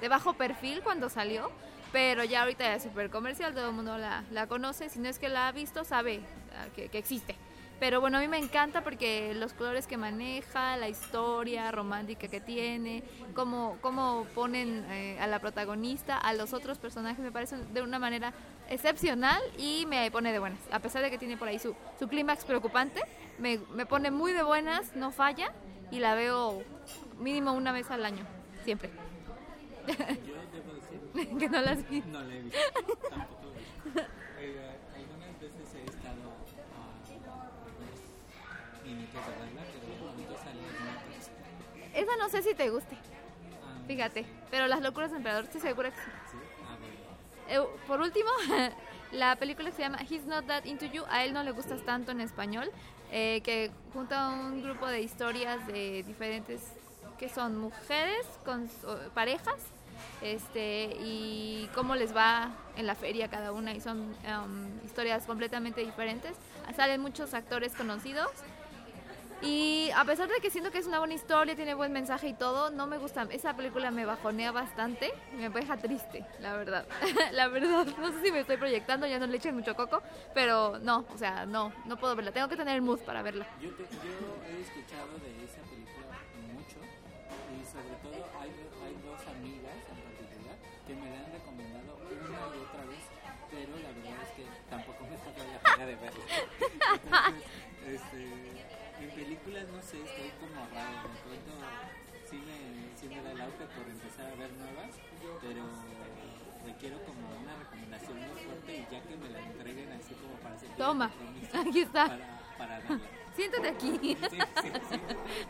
de 0.00 0.08
bajo 0.08 0.34
perfil 0.34 0.82
cuando 0.82 1.08
salió. 1.08 1.50
Pero 1.92 2.24
ya 2.24 2.42
ahorita 2.42 2.74
es 2.74 2.82
súper 2.82 3.10
comercial, 3.10 3.54
todo 3.54 3.68
el 3.68 3.74
mundo 3.74 3.98
la, 3.98 4.24
la 4.30 4.46
conoce. 4.46 4.88
Si 4.88 4.98
no 4.98 5.08
es 5.08 5.18
que 5.18 5.28
la 5.28 5.48
ha 5.48 5.52
visto, 5.52 5.84
sabe 5.84 6.20
ah, 6.54 6.66
que 6.74 6.90
existe. 6.92 7.36
Pero 7.82 8.00
bueno, 8.00 8.18
a 8.18 8.20
mí 8.20 8.28
me 8.28 8.38
encanta 8.38 8.84
porque 8.84 9.34
los 9.34 9.54
colores 9.54 9.88
que 9.88 9.96
maneja, 9.96 10.76
la 10.76 10.88
historia 10.88 11.68
romántica 11.72 12.28
que 12.28 12.40
tiene, 12.40 13.02
cómo, 13.34 13.76
cómo 13.80 14.24
ponen 14.36 14.86
eh, 14.88 15.18
a 15.18 15.26
la 15.26 15.40
protagonista, 15.40 16.16
a 16.16 16.32
los 16.32 16.52
otros 16.52 16.78
personajes, 16.78 17.18
me 17.18 17.32
parece 17.32 17.56
de 17.56 17.82
una 17.82 17.98
manera 17.98 18.34
excepcional 18.70 19.42
y 19.58 19.84
me 19.86 20.08
pone 20.12 20.30
de 20.30 20.38
buenas. 20.38 20.60
A 20.70 20.78
pesar 20.78 21.02
de 21.02 21.10
que 21.10 21.18
tiene 21.18 21.36
por 21.36 21.48
ahí 21.48 21.58
su, 21.58 21.74
su 21.98 22.06
clímax 22.06 22.44
preocupante, 22.44 23.00
me, 23.40 23.58
me 23.74 23.84
pone 23.84 24.12
muy 24.12 24.30
de 24.30 24.44
buenas, 24.44 24.94
no 24.94 25.10
falla 25.10 25.50
y 25.90 25.98
la 25.98 26.14
veo 26.14 26.62
mínimo 27.18 27.52
una 27.52 27.72
vez 27.72 27.90
al 27.90 28.06
año, 28.06 28.24
siempre. 28.64 28.90
Yo 29.88 30.34
debo 30.52 30.72
decir, 30.72 31.36
que 31.36 31.48
no 31.48 31.56
no 31.58 31.62
la 31.62 31.72
he 31.72 32.42
visto, 32.42 32.58
tampoco 33.10 33.48
la 33.48 33.56
he 33.56 34.02
visto. 34.02 34.21
Pero 39.20 39.36
una 40.82 41.02
triste. 41.04 41.32
Esa 41.94 42.16
no 42.16 42.28
sé 42.28 42.42
si 42.42 42.54
te 42.54 42.70
guste, 42.70 42.96
Ah, 43.64 43.86
fíjate, 43.86 44.24
pero 44.50 44.66
las 44.66 44.80
locuras 44.80 45.10
del 45.10 45.18
emperador 45.18 45.44
estoy 45.44 45.60
segura 45.60 45.90
que 45.90 45.96
sí. 45.96 46.10
Sí, 46.30 46.36
ah, 46.64 46.76
bueno. 46.80 47.64
Eh, 47.66 47.78
por 47.86 48.00
último, 48.00 48.30
la 49.12 49.36
película 49.36 49.70
que 49.70 49.76
se 49.76 49.82
llama 49.82 49.98
He's 50.08 50.24
Not 50.24 50.46
That 50.46 50.64
Into 50.64 50.86
You, 50.86 51.04
a 51.08 51.24
él 51.24 51.32
no 51.32 51.42
le 51.42 51.52
gustas 51.52 51.84
tanto 51.84 52.12
en 52.12 52.20
español, 52.20 52.70
eh, 53.10 53.40
que 53.44 53.70
junta 53.92 54.30
un 54.30 54.62
grupo 54.62 54.86
de 54.86 55.02
historias 55.02 55.66
de 55.66 56.02
diferentes, 56.04 56.62
que 57.18 57.28
son 57.28 57.58
mujeres 57.58 58.26
con 58.44 58.68
parejas, 59.14 59.60
este, 60.22 60.96
y 61.00 61.68
cómo 61.74 61.94
les 61.94 62.16
va 62.16 62.50
en 62.76 62.86
la 62.86 62.94
feria 62.94 63.28
cada 63.28 63.52
una, 63.52 63.74
y 63.74 63.80
son 63.80 64.00
um, 64.00 64.84
historias 64.84 65.24
completamente 65.26 65.82
diferentes. 65.82 66.32
Salen 66.74 67.00
muchos 67.00 67.34
actores 67.34 67.74
conocidos. 67.74 68.30
Y 69.42 69.90
a 69.96 70.04
pesar 70.04 70.28
de 70.28 70.36
que 70.40 70.50
siento 70.50 70.70
que 70.70 70.78
es 70.78 70.86
una 70.86 71.00
buena 71.00 71.14
historia, 71.14 71.56
tiene 71.56 71.74
buen 71.74 71.92
mensaje 71.92 72.28
y 72.28 72.34
todo, 72.34 72.70
no 72.70 72.86
me 72.86 72.98
gusta. 72.98 73.26
Esa 73.30 73.56
película 73.56 73.90
me 73.90 74.04
bajonea 74.04 74.52
bastante, 74.52 75.12
me 75.36 75.48
deja 75.48 75.76
triste, 75.76 76.24
la 76.40 76.54
verdad. 76.56 76.86
la 77.32 77.48
verdad, 77.48 77.86
no 77.98 78.12
sé 78.12 78.22
si 78.22 78.30
me 78.30 78.40
estoy 78.40 78.56
proyectando, 78.56 79.06
ya 79.06 79.18
no 79.18 79.26
le 79.26 79.36
echen 79.38 79.56
mucho 79.56 79.74
coco, 79.74 80.00
pero 80.32 80.78
no, 80.78 81.04
o 81.12 81.18
sea, 81.18 81.44
no, 81.44 81.72
no 81.86 81.96
puedo 81.96 82.14
verla. 82.14 82.30
Tengo 82.30 82.48
que 82.48 82.56
tener 82.56 82.76
el 82.76 82.82
mood 82.82 83.00
para 83.00 83.22
verla. 83.22 83.44
Yo, 83.60 83.70
te- 83.70 83.82
yo 83.82 84.14
he 84.48 84.60
escuchado 84.60 85.10
de 85.18 85.44
esa 85.44 85.60
película 85.62 86.06
mucho 86.54 86.78
y 87.50 87.64
sobre 87.66 87.96
todo 87.98 88.24
hay, 88.40 88.48
hay 88.48 88.94
dos 89.02 89.20
amigas 89.26 89.74
en 89.90 89.98
particular 90.06 90.56
que 90.86 90.94
me 90.94 91.10
la 91.10 91.18
han 91.18 91.32
recomendado 91.32 91.98
una 91.98 92.38
y 92.54 92.60
otra 92.62 92.84
vez, 92.86 93.02
pero 93.50 93.72
la 93.74 93.90
verdad 93.90 94.22
es 94.22 94.30
que 94.38 94.46
tampoco 94.70 95.04
me 95.10 95.16
está 95.16 95.30
la 95.34 95.58
pena 95.58 95.86
de 95.86 95.96
verla. 95.96 96.24
Entonces, 97.02 97.42
este, 97.82 98.51
películas 99.22 99.64
no 99.70 99.80
sé, 99.82 100.02
estoy 100.02 100.30
como 100.42 100.66
raro, 100.74 101.06
de 101.06 101.18
pronto 101.22 101.52
sí 102.28 102.36
me, 102.42 102.58
sí 102.98 103.06
me 103.08 103.22
da 103.22 103.30
el 103.30 103.40
auge 103.40 103.64
por 103.70 103.86
empezar 103.88 104.26
a 104.26 104.34
ver 104.34 104.50
nuevas, 104.54 104.90
pero 105.40 105.62
requiero 106.66 106.98
como 107.06 107.28
una 107.38 107.54
recomendación 107.56 108.18
muy 108.18 108.34
fuerte 108.42 108.76
y 108.78 108.82
ya 108.90 109.00
que 109.02 109.16
me 109.16 109.28
la 109.30 109.40
entreguen 109.40 109.92
así 109.92 110.14
como 110.14 110.34
para 110.42 110.56
hacer 110.56 110.70
Toma, 110.76 111.10
aquí 111.54 111.80
está. 111.82 112.06
para, 112.06 112.40
para 112.58 112.78
verla. 112.80 113.00
Siéntate 113.36 113.68
aquí. 113.68 113.90
Sí, 114.02 114.16
sí, 114.18 114.38
sí. 114.60 115.00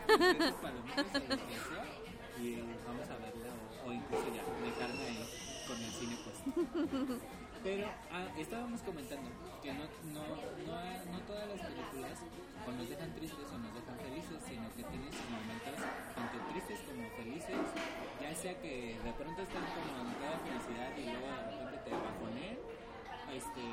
Ustedes 0.07 0.53
palomitas 0.53 1.05
o 1.15 1.19
lo 1.19 1.47
que 1.47 1.57
sea, 1.57 1.85
y 2.39 2.61
vamos 2.85 3.09
a 3.09 3.17
verla 3.17 3.49
o, 3.83 3.89
o 3.89 3.93
incluso 3.93 4.25
ya 4.29 4.43
dejarme 4.69 5.03
ahí 5.03 5.29
con 5.67 5.77
el 5.81 5.91
cine 5.91 6.15
puesto. 6.23 7.42
Pero 7.63 7.87
ah, 8.11 8.27
estábamos 8.37 8.81
comentando 8.81 9.31
que 9.63 9.71
no, 9.71 9.85
no, 10.11 10.19
no, 10.19 10.75
no 11.11 11.19
todas 11.23 11.47
las 11.47 11.59
películas 11.63 12.19
o 12.67 12.71
nos 12.71 12.89
dejan 12.89 13.15
tristes 13.15 13.47
o 13.47 13.57
nos 13.57 13.73
dejan 13.73 13.97
felices, 14.03 14.37
sino 14.45 14.67
que 14.75 14.83
tienen 14.83 15.07
sus 15.07 15.29
momentos 15.31 15.79
tanto 16.13 16.37
tristes 16.51 16.79
como 16.83 17.07
felices, 17.15 17.63
ya 18.19 18.35
sea 18.35 18.59
que 18.59 18.99
de 18.99 19.11
pronto 19.13 19.41
están 19.41 19.63
como 19.63 20.11
en 20.11 20.15
toda 20.19 20.37
felicidad 20.43 20.91
y 20.97 21.03
luego 21.07 21.27
de 21.31 21.71
repente 21.71 21.79
te 21.87 21.91
bajoneen, 21.95 22.59
este, 23.31 23.65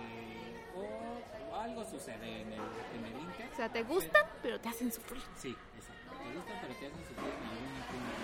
o, 0.79 1.51
o 1.51 1.57
algo 1.59 1.85
sucede 1.85 2.43
en 2.43 2.53
el, 2.53 2.63
en 2.63 3.03
el 3.11 3.15
Inter. 3.27 3.49
O 3.53 3.57
sea, 3.57 3.69
te 3.69 3.83
gustan, 3.83 4.23
pero 4.41 4.61
te 4.61 4.69
hacen 4.69 4.93
sufrir. 4.93 5.23
Sí, 5.35 5.51
exacto. 5.51 6.15
Te 6.15 6.31
gustan, 6.39 6.57
pero 6.63 6.75
te 6.79 6.87
hacen 6.87 7.05
sufrir 7.11 7.27
en 7.27 7.43
algún 7.43 7.75
punto, 7.91 8.15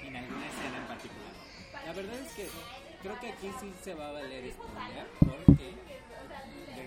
en 0.00 0.16
alguna 0.16 0.46
escena 0.48 0.76
en 0.80 0.86
particular. 0.88 1.32
La 1.84 1.92
verdad 1.92 2.14
es 2.20 2.32
que 2.32 2.48
creo 3.02 3.18
que 3.20 3.28
aquí 3.32 3.50
sí 3.60 3.72
se 3.82 3.94
va 3.94 4.08
a 4.08 4.12
valer 4.12 4.52
spoiler, 4.52 5.06
porque 5.20 5.74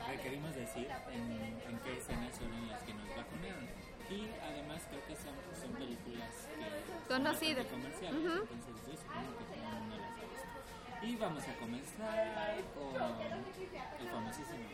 requerimos 0.08 0.56
decir 0.56 0.88
en, 1.12 1.32
en 1.32 1.80
qué 1.84 1.98
escenas 1.98 2.36
son 2.36 2.68
las 2.70 2.82
que 2.84 2.94
nos 2.94 3.08
bajonearon. 3.10 3.68
Y 4.10 4.30
además 4.42 4.82
creo 4.90 5.04
que 5.08 5.16
son, 5.16 5.34
son 5.60 5.72
películas 5.74 6.30
que 6.54 7.14
Conocidas. 7.70 8.12
entonces 8.14 8.76
yo 8.88 8.94
supongo 8.96 9.38
que 9.38 9.46
todo 9.46 9.56
el 9.56 9.80
mundo 9.82 9.96
las 9.98 10.12
ha 10.12 10.26
visto. 10.30 11.06
Y 11.06 11.16
vamos 11.18 11.44
a 11.44 11.54
comenzar 11.56 12.64
con 12.74 12.96
el 12.96 14.08
famosísimo, 14.10 14.66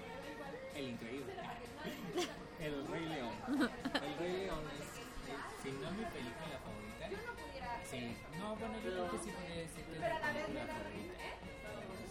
el 0.76 0.86
increíble, 0.90 1.34
el 2.60 2.88
Rey 2.88 3.06
León. 3.08 3.34
El 3.48 4.18
Rey 4.20 4.38
León 4.46 4.64
es, 4.78 4.88
eh, 5.00 5.38
si 5.64 5.72
no 5.72 5.92
mi 5.92 6.06
película 6.06 6.60
favorita, 6.60 7.10
sí, 7.90 8.16
no, 8.38 8.56
bueno, 8.56 8.76
yo 8.84 8.92
creo 8.92 9.12
que 9.12 9.18
sí 9.18 9.32
podría 9.32 9.56
decir 9.56 9.84
que 9.86 9.92
es 9.96 10.00
mi 10.00 10.44
película 10.44 10.66
favorita. 10.68 11.21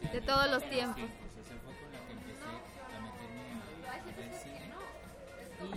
De 0.00 0.20
todos 0.22 0.50
los 0.50 0.62
tiempos. 0.68 0.98
O 0.98 1.44
sea, 1.44 1.56
fue 1.62 1.72
con 1.78 1.92
la 1.92 2.00
que 2.06 2.12
empecé 2.12 2.44
a 2.44 3.00
meterme 3.00 3.44
a, 3.54 3.94
a 3.94 4.38
cine. 4.40 4.66
Y 5.60 5.72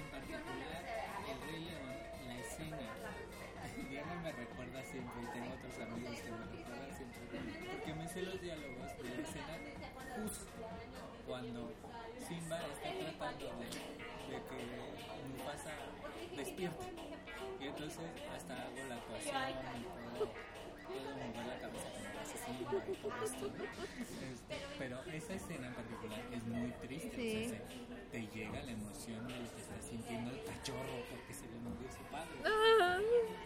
en 0.00 0.08
particular, 0.10 0.82
el 1.28 1.38
Rey 1.46 1.60
León, 1.66 1.94
la 2.26 2.34
escena, 2.38 2.78
Diana 3.90 4.14
me 4.22 4.32
recuerda 4.32 4.82
siempre, 4.82 5.22
y 5.22 5.26
tengo 5.32 5.54
otros 5.54 5.76
amigos 5.86 6.18
que 6.18 6.30
me 6.30 6.44
recuerdan 6.56 6.92
siempre, 6.96 7.20
porque 7.70 7.94
me 7.94 8.08
sé 8.08 8.22
los 8.22 8.40
diálogos 8.40 8.88
de 8.98 9.04
la 9.04 9.22
escena 9.22 9.54
justo 10.16 10.46
cuando 11.26 11.72
Simba 12.26 12.58
está 12.66 12.90
tratando 12.90 13.46
de, 13.60 13.66
de 13.66 14.38
que 14.48 14.58
Mufasa 15.28 15.74
despierte. 16.36 16.86
Y 17.60 17.66
entonces 17.66 17.98
hasta 18.34 18.54
hago 18.54 18.76
la 18.88 18.94
actuación 18.96 19.36
y 19.50 19.84
puedo, 19.84 20.32
puedo 20.86 21.10
mover 21.16 21.46
la 21.46 21.58
cabeza 21.58 22.05
Este, 23.26 24.56
pero 24.78 25.00
esa 25.12 25.34
escena 25.34 25.68
en 25.68 25.74
particular 25.74 26.20
es 26.32 26.42
muy 26.44 26.70
triste. 26.86 27.16
Sí. 27.16 27.46
O 27.46 27.50
sea, 27.50 27.58
se- 27.68 27.96
te 28.10 28.20
llega 28.34 28.62
la 28.62 28.72
emoción 28.72 29.26
de 29.28 29.34
lo 29.38 29.50
que 29.54 29.60
está 29.60 29.80
sintiendo 29.88 30.30
el 30.30 30.42
cachorro 30.44 31.04
porque 31.10 31.34
se 31.34 31.42
le 31.46 31.58
murió 31.58 31.88
su 31.90 32.02
padre. 32.10 32.30
Ah, 32.44 32.98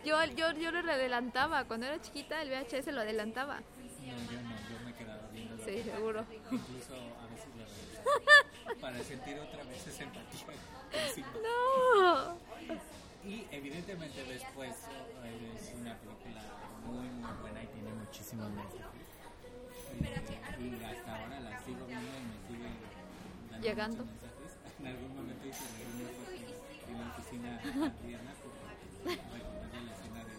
Yo, 0.04 0.24
yo, 0.36 0.52
yo 0.52 0.70
lo 0.70 0.92
adelantaba. 0.92 1.64
Cuando 1.64 1.86
era 1.86 2.00
chiquita, 2.00 2.42
el 2.42 2.50
VHS 2.50 2.92
lo 2.92 3.00
adelantaba. 3.00 3.56
No, 3.60 4.16
yo 4.32 4.40
no, 4.42 4.50
yo 4.70 4.84
me 4.84 4.94
quedaba 4.94 5.28
viendo 5.32 5.56
la 5.56 5.64
Sí, 5.64 5.82
seguro. 5.82 6.24
Incluso 6.50 6.94
a 6.94 7.26
veces 7.26 7.48
lo 7.56 7.64
regresaba 7.64 8.74
para 8.80 8.98
sentir 9.02 9.38
otra 9.38 9.62
vez 9.64 9.86
esa 9.86 10.02
empatía. 10.04 10.46
No. 11.42 12.38
Y 13.24 13.46
evidentemente 13.50 14.24
después 14.24 14.70
es 14.72 15.74
una 15.78 15.94
película 15.98 16.42
muy 16.86 17.08
muy 17.08 17.32
buena 17.42 17.62
y 17.62 17.66
tiene 17.66 17.92
muchísimos 17.92 18.50
mensajes. 18.50 19.08
Y 20.60 20.84
hasta 20.84 21.16
ahora 21.22 21.40
la 21.40 21.58
sigo 21.64 21.86
viendo 21.86 22.08
y 22.16 22.24
me 22.24 22.36
sigue 22.48 22.70
dando 23.50 23.66
Llegando. 23.66 24.04
muchos 24.04 24.22
mensajes. 24.22 24.50
En 24.80 24.86
algún 24.86 25.14
momento 25.16 25.46
hice 25.46 25.64
reuniones 25.76 26.16
en 26.88 26.94
la 27.00 27.06
oficina 27.12 27.50
a 27.60 28.06
Diana 28.06 28.32
porque 28.40 28.60
recordarle 29.04 29.80
la 29.84 29.92
escena 29.92 30.20
de 30.24 30.34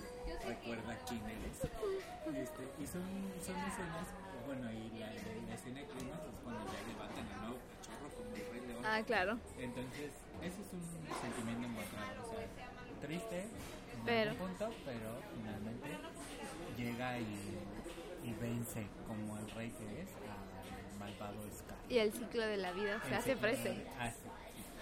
recuerda 0.50 0.98
quién 1.08 1.22
eres. 1.22 1.58
Este, 1.62 2.64
y 2.82 2.86
son, 2.88 3.06
son 3.46 3.58
escenas, 3.62 4.08
bueno, 4.48 4.72
y 4.72 4.90
la, 4.98 5.08
la 5.14 5.54
escena 5.54 5.82
clímax 5.86 6.22
es 6.26 6.38
cuando 6.44 6.66
ya 6.66 6.82
levantan 6.88 7.26
al 7.30 7.40
nuevo 7.46 7.58
cachorro 7.62 8.08
como 8.18 8.30
el 8.36 8.46
rey 8.52 8.62
león. 8.68 8.82
Ah, 8.86 9.02
claro. 9.06 9.38
Entonces, 9.60 10.12
ese 10.42 10.60
es 10.62 10.70
un 10.74 10.82
sentimiento 11.22 11.68
encontrado, 11.68 12.26
o 12.26 12.30
sea, 12.34 12.48
triste 13.02 13.40
en 13.42 14.06
Pero- 14.06 14.32
algún 14.32 14.48
punto, 14.50 14.70
pero 14.86 15.20
finalmente 15.36 15.90
llega 16.78 17.20
y, 17.20 17.58
y 18.24 18.34
vence 18.40 18.88
como 19.08 19.38
el 19.38 19.50
rey 19.52 19.70
que 19.72 20.02
es 20.02 20.08
al 20.10 21.00
malvado 21.00 21.38
Scar. 21.58 21.78
Y 21.90 21.98
el 21.98 22.12
ciclo 22.12 22.42
de 22.46 22.58
la 22.58 22.72
vida 22.72 23.02
se 23.08 23.16
hace 23.16 23.36
presente. 23.36 23.88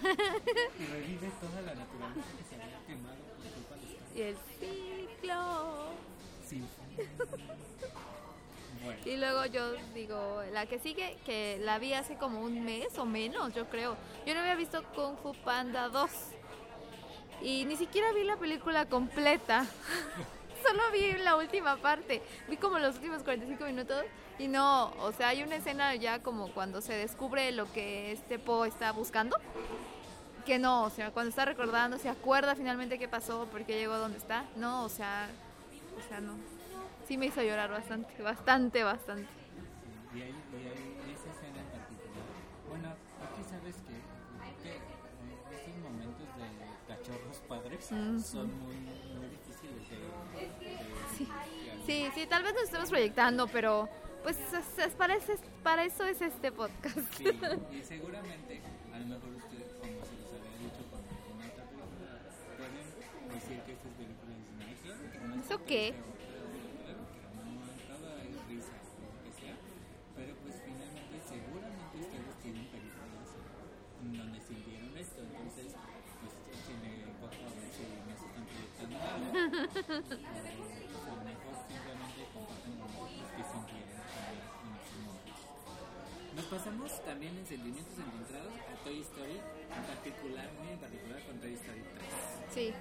y 0.02 0.84
revive 0.86 1.30
toda 1.40 1.60
la 1.62 1.74
naturaleza 1.74 2.28
que 2.38 2.44
se 2.44 2.54
había 2.62 2.78
quemado 2.86 3.16
por 3.16 3.50
culpa 3.52 3.74
de 3.76 3.82
Scar. 3.82 4.16
Y 4.16 4.22
el 4.22 4.36
ciclo. 4.58 5.88
Sí. 6.46 6.64
Bueno, 8.82 8.98
Y 9.04 9.16
luego 9.18 9.44
yo 9.44 9.72
digo, 9.94 10.42
la 10.54 10.64
que 10.64 10.78
sigue, 10.78 11.18
que 11.26 11.58
la 11.62 11.78
vi 11.78 11.92
hace 11.92 12.16
como 12.16 12.40
un 12.40 12.64
mes 12.64 12.96
o 12.98 13.04
menos, 13.04 13.52
yo 13.52 13.68
creo. 13.68 13.94
Yo 14.24 14.32
no 14.32 14.40
había 14.40 14.54
visto 14.54 14.82
Kung 14.94 15.18
Fu 15.22 15.34
Panda 15.44 15.90
2. 15.90 16.10
Y 17.42 17.64
ni 17.64 17.76
siquiera 17.76 18.12
vi 18.12 18.24
la 18.24 18.36
película 18.36 18.86
completa. 18.86 19.66
Solo 20.66 20.82
vi 20.92 21.12
la 21.22 21.36
última 21.36 21.76
parte. 21.76 22.22
Vi 22.48 22.56
como 22.56 22.78
los 22.78 22.96
últimos 22.96 23.22
45 23.22 23.64
minutos. 23.64 24.04
Y 24.38 24.48
no, 24.48 24.92
o 25.00 25.12
sea, 25.12 25.28
hay 25.28 25.42
una 25.42 25.56
escena 25.56 25.94
ya 25.94 26.22
como 26.22 26.52
cuando 26.52 26.80
se 26.80 26.94
descubre 26.94 27.50
lo 27.52 27.70
que 27.72 28.12
este 28.12 28.38
Po 28.38 28.64
está 28.64 28.92
buscando. 28.92 29.36
Que 30.46 30.58
no, 30.58 30.84
o 30.84 30.90
sea, 30.90 31.10
cuando 31.10 31.30
está 31.30 31.44
recordando, 31.44 31.98
se 31.98 32.08
acuerda 32.08 32.54
finalmente 32.54 32.98
qué 32.98 33.08
pasó, 33.08 33.46
por 33.46 33.64
qué 33.64 33.78
llegó 33.78 33.98
donde 33.98 34.18
está. 34.18 34.44
No, 34.56 34.84
o 34.84 34.88
sea, 34.88 35.28
o 35.98 36.08
sea, 36.08 36.20
no. 36.20 36.34
Sí 37.06 37.18
me 37.18 37.26
hizo 37.26 37.42
llorar 37.42 37.70
bastante, 37.70 38.22
bastante, 38.22 38.82
bastante. 38.82 39.28
y 40.14 40.22
hay, 40.22 40.30
y 40.30 40.89
son 47.80 48.46
muy, 48.60 48.74
muy 48.76 49.28
difíciles 49.28 49.90
de, 49.90 50.66
de 50.66 50.76
Sí. 51.16 51.28
Sí, 51.86 52.08
sí, 52.14 52.26
tal 52.26 52.42
vez 52.42 52.54
nos 52.54 52.62
estemos 52.64 52.90
proyectando, 52.90 53.46
pero 53.48 53.88
pues 54.22 54.36
es- 54.52 54.78
es- 54.86 54.92
para, 54.94 55.14
ese- 55.14 55.38
para 55.62 55.84
eso 55.84 56.04
es 56.04 56.20
este 56.20 56.52
podcast. 56.52 56.98
Sí, 57.16 57.24
y 57.72 57.82
seguramente, 57.82 58.60
a 58.92 58.98
lo 58.98 59.06
mejor 59.06 59.30
ustedes, 59.36 59.72
como 59.80 59.92
se 60.04 60.14
les 60.16 60.28
había 60.28 60.58
dicho 60.60 60.82
con 60.90 61.00
alguna 61.00 61.46
otra 61.46 61.64
película, 61.64 62.20
pueden 62.56 63.40
decir 63.40 63.60
que 63.64 63.72
estas 63.72 63.92
películas 63.94 64.36
dicen, 64.38 64.56
ay, 64.60 64.76
claro, 64.82 65.00
que 65.12 65.18
no 65.26 65.34
es 65.34 65.46
¿Eso 65.46 65.64
qué? 65.64 65.94
Nos 86.36 86.44
pasamos 86.46 87.04
también 87.04 87.36
en 87.36 87.46
sentimientos 87.46 87.98
encontrados 87.98 88.52
a 88.54 88.84
Toy 88.84 89.00
Story, 89.00 89.40
en 89.74 89.82
particular, 89.82 90.48
muy 90.62 90.68
en 90.72 90.78
particular 90.78 91.20
con 91.26 91.40
Toy 91.40 91.54
Story 91.54 91.82
3. 91.82 92.04
Sí, 92.54 92.72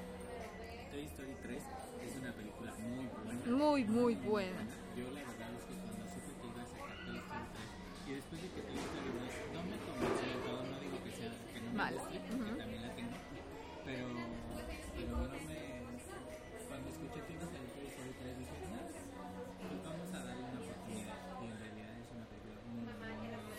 Toy 0.92 1.06
Story 1.06 1.36
3 1.42 1.64
es 2.06 2.16
una 2.22 2.32
película 2.34 2.74
muy 2.78 3.06
buena. 3.08 3.34
muy, 3.46 3.84
muy 3.86 4.16
buena. 4.16 4.62
Yo 4.96 5.10
la 5.10 5.22
verdad 5.26 5.50
es 5.58 5.64
que 5.66 5.74
cuando 5.74 6.06
supe 6.06 6.32
que 6.38 6.48
iba 6.54 6.62
a 6.62 6.68
sacar 6.70 6.94
Toy 7.02 7.18
Story 7.18 7.46
3 7.50 7.66
y 8.06 8.12
después 8.14 8.42
de 8.42 8.48
que 8.54 8.62
Toy 8.62 8.78
Story 8.78 9.10
2 9.10 9.26
no 9.54 9.64
me 9.66 9.78
convenció 9.90 10.28
del 10.30 10.42
todo, 10.46 10.62
no 10.70 10.80
digo 10.80 10.98
que 11.04 11.12
sea 11.18 11.34
que 11.50 11.60
no 11.66 11.72
me 11.74 11.92
guste, 11.98 12.18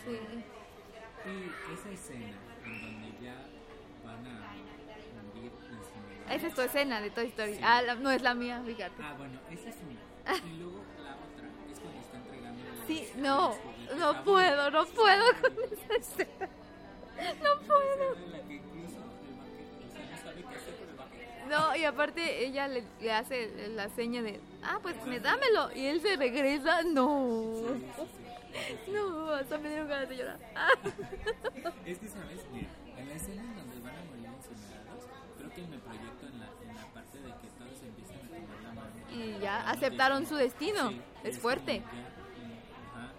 Sí. 0.03 0.19
Y 1.23 1.73
esa 1.73 1.89
escena 1.91 2.35
en 2.65 2.81
donde 2.81 3.23
ya 3.23 3.35
van 4.03 4.25
a 4.25 4.53
morir 5.33 5.51
incinerados. 5.51 6.31
Esa 6.31 6.47
es 6.47 6.53
tu 6.55 6.61
escena 6.61 7.01
de 7.01 7.09
Toy 7.11 7.27
Story. 7.27 7.55
Sí. 7.55 7.61
Ah, 7.63 7.81
la- 7.81 7.95
no 7.95 8.09
es 8.11 8.21
la 8.21 8.33
mía, 8.33 8.61
fíjate. 8.65 9.01
Ah, 9.03 9.13
bueno, 9.17 9.39
esa 9.51 9.69
es 9.69 9.75
una. 9.75 10.01
Y 10.47 10.57
luego 10.57 10.83
la 11.03 11.15
otra 11.15 11.47
es 11.71 11.79
cuando 11.79 11.99
está 12.01 12.17
entregando 12.17 12.63
los- 12.69 12.87
Sí, 12.87 13.07
no, 13.17 13.55
no 13.97 14.09
Ah, 14.09 14.21
puedo, 14.23 14.71
no 14.71 14.85
puedo 14.87 15.25
con 15.41 15.53
esa 15.73 15.95
escena. 15.95 16.49
No 17.43 17.67
puedo. 17.67 18.15
en 18.15 18.31
la. 18.31 18.41
No, 21.49 21.75
y 21.75 21.83
aparte 21.83 22.45
ella 22.45 22.67
le, 22.69 22.83
le 23.01 23.11
hace 23.11 23.67
la 23.75 23.89
seña 23.89 24.21
de, 24.21 24.39
ah, 24.63 24.79
pues 24.81 24.95
me 25.05 25.19
dámelo. 25.19 25.69
Y 25.75 25.85
él 25.85 25.99
se 26.01 26.15
regresa. 26.15 26.81
No. 26.83 27.51
No, 28.91 29.29
hasta 29.31 29.57
me 29.57 29.69
dieron 29.69 29.87
ganas 29.87 30.09
de 30.09 30.17
llorar. 30.17 30.39
Es 31.85 31.99
que, 31.99 32.07
¿sabes? 32.07 32.45
Mira, 32.51 32.67
en 32.97 33.07
la 33.09 33.15
escena 33.15 33.41
en 33.43 33.55
donde 33.55 33.79
van 33.79 33.95
a 33.95 34.03
morir 34.03 34.25
incinerados, 34.37 35.03
creo 35.37 35.49
que 35.53 35.61
me 35.67 35.77
proyecto 35.79 36.27
en 36.27 36.39
la, 36.39 36.49
en 36.69 36.75
la 36.75 36.85
parte 36.93 37.17
de 37.19 37.29
que 37.29 37.47
todos 37.57 37.81
empiezan 37.83 38.17
a 38.17 38.27
tomar 38.27 38.61
la 38.63 38.73
mano. 38.73 38.91
Y 39.11 39.39
ya 39.39 39.69
aceptaron 39.69 40.25
su 40.25 40.35
destino. 40.35 40.89
Sí, 40.89 41.01
Es 41.23 41.39
fuerte. 41.39 41.81
ajá. 42.93 43.11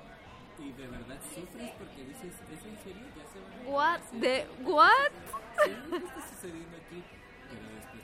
Y 0.59 0.73
de 0.73 0.87
verdad 0.89 1.19
sufres 1.35 1.71
porque 1.79 2.05
dices, 2.05 2.35
¿es 2.53 2.65
en 2.65 2.79
serio? 2.85 3.07
¿Ya 3.17 3.25
se 3.33 3.41
van 3.41 3.53
a 3.53 3.71
What 3.71 4.01
what? 4.65 5.13
¿qué 5.65 5.71
está 5.97 6.29
sucediendo 6.29 6.77
aquí? 6.77 7.03
Pero 7.51 7.67
después, 7.77 8.03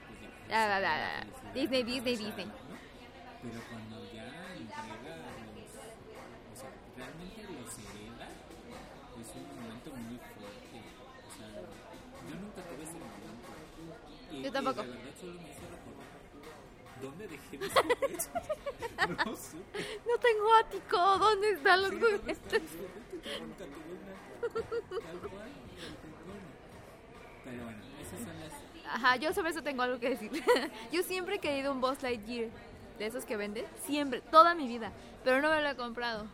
pues 3.42 3.54
cuando 3.70 4.04
ya 4.12 4.24
entrega 4.56 5.16
realmente 6.98 7.42
los 7.42 7.72
hereda, 7.78 8.28
es 9.22 9.28
un 9.34 9.46
momento 9.54 9.90
muy 9.94 10.18
fuerte. 10.18 10.78
O 11.22 11.30
sea, 11.36 11.48
yo 12.28 12.34
nunca 12.42 12.60
tuve 12.62 12.82
ese 12.82 12.98
momento. 12.98 13.48
Y 14.32 14.42
Yo 14.42 14.52
tampoco. 14.52 14.82
Y 14.82 14.86
de 14.86 14.92
verdad 14.92 15.14
solo 15.20 15.34
me 15.40 15.50
hizo 15.50 15.60
recordar. 15.62 16.08
¿Dónde 17.00 17.28
dejé 17.28 17.58
mis 17.58 17.72
juguetes? 17.72 18.30
no 19.26 19.36
supe. 19.36 19.78
No 20.06 20.18
tengo 20.18 20.54
ático. 20.60 21.18
¿Dónde 21.18 21.50
están 21.52 21.82
los 21.82 21.90
Sí, 21.90 21.98
¿dónde 21.98 22.18
juguetes? 22.18 22.38
están 22.38 22.62
mis 22.62 22.70
juguetes? 22.72 23.40
Nunca. 23.40 23.64
Tal 25.06 25.18
cual. 25.30 25.48
Pero 27.44 27.64
bueno, 27.64 27.78
esas 28.02 28.18
son 28.18 28.40
las. 28.40 28.52
Ajá, 28.94 29.16
yo 29.16 29.32
sobre 29.32 29.50
eso 29.50 29.62
tengo 29.62 29.82
algo 29.82 30.00
que 30.00 30.10
decir. 30.10 30.30
yo 30.92 31.02
siempre 31.02 31.36
he 31.36 31.38
querido 31.38 31.72
un 31.72 31.80
Buzz 31.80 32.02
Lightyear 32.02 32.48
de 32.98 33.06
esos 33.06 33.24
que 33.24 33.36
venden, 33.36 33.64
siempre, 33.86 34.20
toda 34.20 34.54
mi 34.56 34.66
vida, 34.66 34.90
pero 35.22 35.40
no 35.40 35.50
me 35.50 35.60
lo 35.62 35.68
he 35.68 35.76
comprado. 35.76 36.26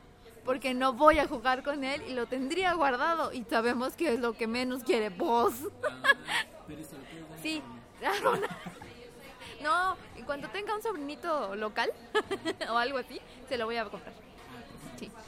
Porque 0.45 0.75
no 0.75 0.93
voy 0.93 1.19
a 1.19 1.27
jugar 1.27 1.63
con 1.63 1.85
él 1.85 2.03
y 2.07 2.15
lo 2.15 2.27
tendría 2.27 2.75
guardado. 2.75 3.33
Y 3.33 3.45
sabemos 3.45 3.95
que 3.95 4.15
es 4.15 4.21
lo 4.21 4.35
que 4.35 4.47
menos 4.47 4.83
quiere 4.83 5.07
a 5.07 5.11
Sí. 7.43 7.63
No, 9.63 9.97
en 10.17 10.25
cuanto 10.25 10.49
tenga 10.49 10.75
un 10.75 10.83
sobrinito 10.83 11.55
local 11.57 11.91
o 12.71 12.77
algo 12.77 12.99
así, 12.99 13.21
se 13.49 13.57
lo 13.57 13.67
voy 13.67 13.77
a 13.77 13.85
comprar. 13.85 14.13
Sí. 14.99 15.11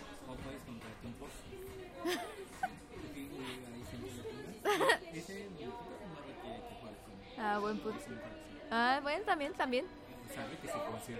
Ah, 7.38 7.58
buen 7.58 7.78
punto. 7.78 7.98
Ah, 8.70 8.98
bueno, 9.02 9.22
también, 9.24 9.52
también. 9.52 9.86
Que 10.60 10.68
se. 10.68 10.74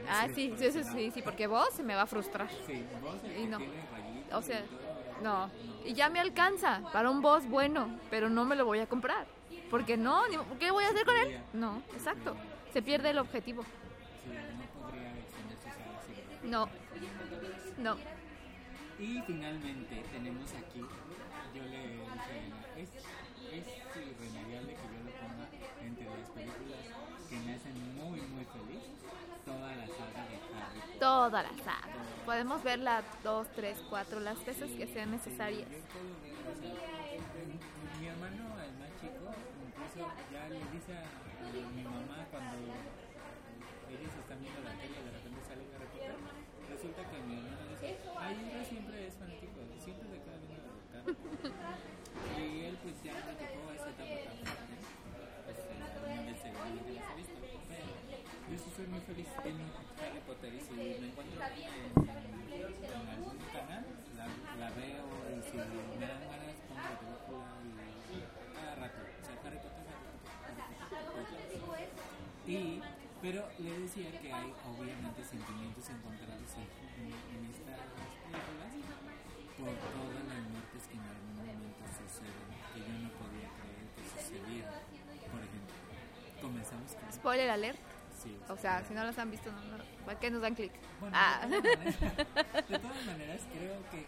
Ah, 0.09 0.27
sí, 0.35 0.55
sí, 0.59 0.73
sí, 0.73 0.85
sí, 0.85 1.11
sí, 1.13 1.23
porque 1.23 1.47
vos 1.47 1.69
se 1.73 1.83
me 1.83 1.95
va 1.95 2.03
a 2.03 2.07
frustrar. 2.07 2.49
Sí, 2.67 2.85
vos 3.03 3.17
el 3.25 3.33
Y 3.33 3.35
que 3.43 3.47
no. 3.49 3.59
O 4.37 4.43
sea, 4.43 4.63
no. 5.23 5.51
Y 5.85 5.95
ya 5.95 6.09
me 6.11 6.21
alcanza 6.21 6.83
para 6.93 7.11
un 7.11 7.23
boss 7.23 7.47
bueno, 7.49 7.89
pero 8.11 8.29
no 8.29 8.45
me 8.45 8.57
lo 8.57 8.65
voy 8.65 8.81
a 8.81 8.87
comprar. 8.87 9.27
Porque 9.71 9.97
no, 9.97 10.27
ni- 10.29 10.37
¿qué 10.59 10.71
voy 10.71 10.85
a 10.85 10.89
hacer 10.89 11.05
con 11.05 11.17
él? 11.17 11.41
No, 11.53 11.83
exacto. 11.95 12.37
Se 12.73 12.83
pierde 12.83 13.11
el 13.11 13.19
objetivo. 13.19 13.65
No 16.45 16.69
No. 17.79 17.97
Y 18.99 19.21
finalmente 19.27 20.03
tenemos 20.11 20.51
aquí, 20.55 20.81
yo 21.55 21.63
le 21.65 21.79
dije 21.79 22.57
es 23.53 23.67
irremediable 23.97 24.75
que 24.75 24.83
yo 24.83 25.05
lo 25.05 25.16
que 27.39 27.47
me 27.47 27.55
hacen 27.55 27.75
muy 27.97 28.21
muy 28.21 28.45
feliz, 28.45 28.83
toda 29.45 29.69
la 29.77 29.87
saga 29.87 30.23
de 30.29 30.37
Harry 30.37 30.81
Potter. 30.81 30.99
Toda 31.01 31.43
la 31.43 31.55
saga. 31.65 31.95
Podemos 32.25 32.63
verla 32.65 33.03
dos, 33.23 33.47
tres, 33.55 33.79
cuatro, 33.89 34.21
las 34.21 34.45
veces 34.45 34.71
que 34.73 34.87
sean 34.87 35.11
necesarias. 35.11 35.69
Yo 35.71 35.77
mi- 37.47 38.01
mi 38.01 38.07
hermano, 38.09 38.45
el 38.63 38.73
más 38.79 38.91
chico, 39.01 39.31
incluso 39.67 40.11
ya 40.33 40.49
le 40.49 40.59
dice 40.73 40.93
a 40.97 41.05
mi 41.75 41.83
mamá 41.85 42.27
cuando 42.31 42.57
ellos 43.89 44.13
están 44.21 44.41
viendo 44.41 44.61
la 44.63 44.73
tele 44.75 44.97
y 45.01 45.05
de 45.05 45.11
repente 45.13 45.41
sale 45.47 45.63
Harry 45.77 45.87
Potter, 45.87 46.15
resulta 46.69 47.01
que 47.11 47.19
mi 47.23 47.35
hermano 47.39 47.63
dice, 47.71 47.97
ay, 48.19 48.35
él 48.53 48.65
siempre 48.67 49.07
es 49.07 49.15
fanático, 49.15 49.59
siempre 49.79 50.09
se 50.11 50.17
queda 50.21 50.37
viendo 50.47 50.71
Harry 50.93 51.15
Potter. 51.15 51.53
Y 52.37 52.65
él 52.67 52.77
pues 52.83 52.97
ya 53.05 53.13
no 53.15 53.21
tocó 53.39 53.71
esa 53.73 53.91
etapa 53.91 54.17
tan 54.27 54.37
fuerte, 54.43 54.75
pues 55.47 55.57
obviamente 56.03 56.41
seguramente 56.43 56.91
las 56.93 57.07
ha 57.07 57.15
visto, 57.15 57.37
pero 57.41 57.57
soy 58.77 58.87
muy 58.89 59.01
feliz 59.01 59.25
en 59.41 59.57
Harry 59.97 60.21
Potter 60.29 60.53
y 60.53 60.61
si 60.61 60.77
me 60.77 61.09
encuentro 61.09 61.41
en, 61.41 61.49
algún 63.09 63.39
canal, 63.49 63.87
la, 64.13 64.29
la 64.61 64.69
veo 64.77 65.09
y 65.33 65.41
si 65.49 65.57
me 65.57 66.05
dan 66.05 66.21
ganas 66.29 66.61
pongo 66.69 66.85
la 66.85 67.01
película 67.01 67.41
y 68.13 68.21
cada 68.53 68.77
rato, 68.77 69.01
o 69.01 69.25
sea, 69.25 69.33
Harry 69.49 69.57
Potter, 69.65 69.89
Harry 70.93 71.57
Potter. 71.57 71.89
Y, 72.47 72.85
pero 73.23 73.49
le 73.65 73.79
decía 73.81 74.13
que 74.21 74.29
hay 74.31 74.53
obviamente 74.69 75.25
sentimientos 75.25 75.89
encontrados 75.89 76.53
en, 76.61 76.69
en, 77.01 77.17
en 77.17 77.49
estas 77.49 77.81
películas 77.81 78.77
por 79.57 79.73
todas 79.73 80.21
las 80.21 80.43
muertes 80.53 80.85
que 80.85 81.01
en 81.01 81.07
algún 81.17 81.33
momento 81.33 81.81
suceden, 81.97 82.45
que 82.77 82.81
yo 82.85 82.93
no 82.93 83.09
podía 83.25 83.49
creer 83.57 83.89
que 83.97 84.05
sucedieran. 84.05 84.85
Por 85.33 85.41
ejemplo, 85.41 85.73
comenzamos 86.45 86.93
con... 86.93 87.09
Spoiler 87.09 87.49
alert. 87.49 87.86
Sí, 88.27 88.37
O 88.49 88.57
sea, 88.57 88.83
si 88.87 88.95
no 88.95 89.05
las 89.05 89.17
han 89.19 89.31
visto, 89.31 89.51
no, 89.53 89.61
no, 89.63 89.85
¿para 90.05 90.19
qué 90.19 90.31
nos 90.31 90.43
dan 90.43 90.55
clic? 90.55 90.73
bueno, 91.01 91.17
Ah. 91.19 91.47
de, 91.47 91.61
todas 91.63 91.77
maneras, 91.79 92.01
de 92.69 92.79
todas 92.79 93.07
maneras, 93.07 93.41
creo 93.53 93.77
que, 93.91 94.07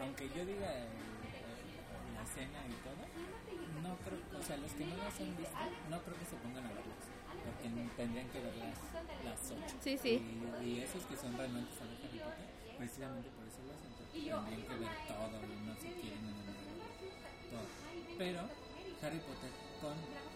aunque 0.00 0.28
yo 0.34 0.44
diga 0.46 0.72
el- 0.72 0.88
el- 0.88 2.14
la 2.16 2.22
escena 2.22 2.58
y 2.68 2.76
todo, 2.86 3.02
no 3.82 3.96
creo, 4.04 4.18
o 4.40 4.42
sea, 4.42 4.56
los 4.56 4.72
que 4.72 4.84
no 4.86 4.96
las 4.96 5.14
han 5.20 5.36
visto, 5.36 5.58
no 5.90 6.00
creo 6.02 6.16
que 6.18 6.24
se 6.24 6.36
pongan 6.36 6.64
a 6.64 6.68
verlas, 6.72 7.04
porque 7.44 7.68
tendrían 7.96 8.28
que 8.30 8.40
verlas 8.40 8.76
las 9.24 9.40
ocho. 9.52 9.76
Sí, 9.80 9.98
sí. 9.98 10.14
Y, 10.62 10.64
y 10.64 10.80
esos 10.80 11.04
que 11.04 11.16
son 11.16 11.36
realmente 11.36 11.72
fan 11.76 11.88
de 11.88 11.96
Harry 12.08 12.18
Potter, 12.18 12.48
precisamente 12.78 13.28
por 13.36 13.44
eso 13.46 13.58
lo 13.66 13.72
hacen, 13.76 13.90
tendrían 14.12 14.62
que 14.64 14.76
ver 14.80 14.94
todo 15.08 15.36
no 15.68 15.74
se 15.76 15.88
quieren 16.00 16.24
enamorar 16.24 16.56
todo. 17.52 17.66
Pero 18.18 18.40
Harry 19.02 19.20
Potter 19.20 19.50
con 19.80 19.94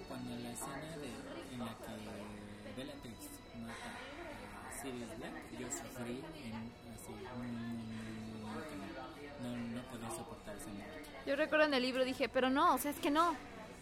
cuando 0.09 0.31
la 0.39 0.51
escena 0.53 0.97
de 1.03 1.11
en 1.55 1.59
la 1.61 1.75
que 1.79 2.52
Bellatrix 2.77 3.17
mata 3.61 3.91
a 4.69 4.83
Sirius 4.83 5.17
Black, 5.19 5.35
yo 5.59 5.67
sufrí 5.71 6.23
en 6.45 6.55
así 6.95 7.13
cañón. 7.25 7.83
no, 9.43 9.57
no 9.77 9.83
podía 9.91 10.11
soportar 10.11 10.57
esa 10.57 10.69
muerte. 10.71 11.09
Yo 11.27 11.37
recuerdo 11.37 11.67
en 11.67 11.75
el 11.75 11.83
libro 11.83 12.05
dije, 12.05 12.29
pero 12.29 12.51
no, 12.51 12.75
o 12.75 12.79
sea, 12.79 12.91
es 12.91 12.99
que 12.99 13.11
no. 13.11 13.37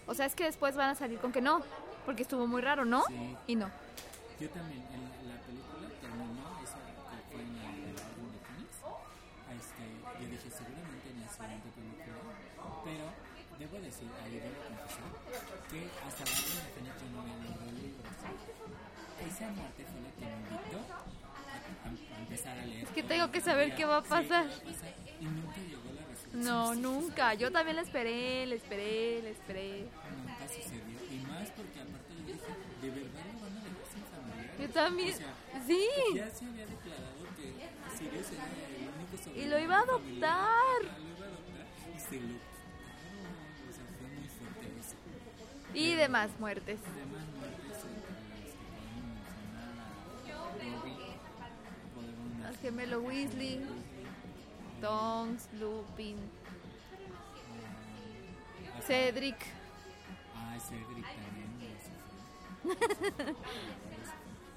O 0.07 0.15
sea, 0.15 0.27
es 0.27 0.35
que 0.35 0.45
después 0.45 0.77
van 0.77 0.91
a 0.91 0.95
salir 0.95 1.19
con 1.19 1.33
que 1.33 1.41
no. 1.41 1.63
Porque 2.05 2.23
estuvo 2.23 2.47
muy 2.47 2.63
raro, 2.63 2.85
¿no? 2.85 3.05
Sí. 3.07 3.37
Y 3.47 3.55
no. 3.57 3.71
Yo 4.41 4.49
también, 4.51 4.83
en 4.93 5.05
la, 5.05 5.35
la 5.35 5.41
película 5.43 5.87
terminó 6.01 6.59
esa 6.65 6.79
que 6.81 6.93
fue 7.31 7.43
en 7.43 7.57
la 7.57 7.69
Orden 7.69 7.95
de 7.95 8.41
Phoenix. 8.41 8.73
Este, 9.61 9.85
yo 10.21 10.27
dije, 10.31 10.51
seguramente 10.51 11.11
en 11.11 11.21
la 11.21 11.29
siguiente 11.29 11.69
película, 11.77 12.17
pero 12.85 13.05
debo 13.61 13.77
decir, 13.81 14.09
ahí 14.25 14.33
debo 14.41 14.57
confesar, 14.67 15.11
que 15.71 15.81
hasta 16.07 16.25
Phoenix 16.27 16.95
yo 17.01 17.07
no 17.15 17.21
había 17.23 17.37
leído 17.45 17.63
el 17.69 17.75
libro. 17.77 18.01
Esa 19.29 19.49
muerte 19.53 19.85
fue 19.85 20.01
la 20.01 20.11
que 20.17 20.25
me 20.25 20.37
invitó 20.57 20.79
a, 20.81 20.97
a- 21.85 22.17
a 22.17 22.21
empezar 22.21 22.59
a 22.59 22.65
leer. 22.67 22.85
Es 22.85 22.91
que 22.91 23.03
tengo 23.03 23.31
que 23.31 23.41
saber 23.41 23.75
qué 23.77 23.85
va 23.85 23.99
a 23.99 24.03
pasar. 24.03 24.47
Y 25.21 25.25
nunca 25.25 25.57
llegó 25.61 25.93
la 25.95 26.03
resolución. 26.09 26.43
No, 26.45 26.75
nunca. 26.75 27.35
Yo 27.35 27.53
también 27.53 27.77
la 27.77 27.83
esperé, 27.83 28.47
la 28.47 28.55
esperé, 28.55 29.23
la 29.23 29.29
esperé. 29.31 29.85
Nunca 30.17 30.49
sucedió. 30.49 30.97
Y 31.13 31.19
más 31.29 31.51
porque 31.51 31.81
aparte 31.81 32.11
yo 32.19 32.25
dije, 32.33 32.41
¿de 32.83 32.91
verdad 32.91 33.25
lo 33.33 33.41
van 33.45 33.53
a 33.53 33.61
dejar 33.61 33.87
sin 33.93 34.05
familiares? 34.09 34.61
Yo 34.61 34.69
también. 34.71 35.15
O 35.15 35.17
sea, 35.19 35.35
Sí. 35.67 35.87
Ya 36.15 36.31
se 36.31 36.45
había 36.47 36.65
declarado 36.67 37.23
que 37.37 37.53
Sirius 37.99 38.27
era 38.33 38.45
el 38.45 38.89
único 38.97 39.23
sobrino. 39.23 39.45
Y 39.47 39.49
lo 39.51 39.59
iba 39.59 39.79
a 39.79 39.85
familiar. 39.85 40.31
adoptar. 40.33 40.81
Ajá, 40.89 40.99
Lo 40.99 41.09
iba 41.11 41.27
a 41.27 41.29
adoptar 41.29 41.67
y 41.95 42.01
se 42.01 42.17
lo 42.21 42.35
Y 45.75 45.95
demás 45.95 46.31
muertes. 46.39 46.81
Además, 46.85 47.25
muertes 47.39 47.61
mencionar 52.51 52.57
gemelo 52.61 53.01
Weasley, 53.01 53.61
Tonks, 54.81 55.49
Lupin, 55.59 56.17
Cedric. 58.87 59.37
Ah, 60.35 60.59
Cedric 60.59 61.05
también. 61.05 61.51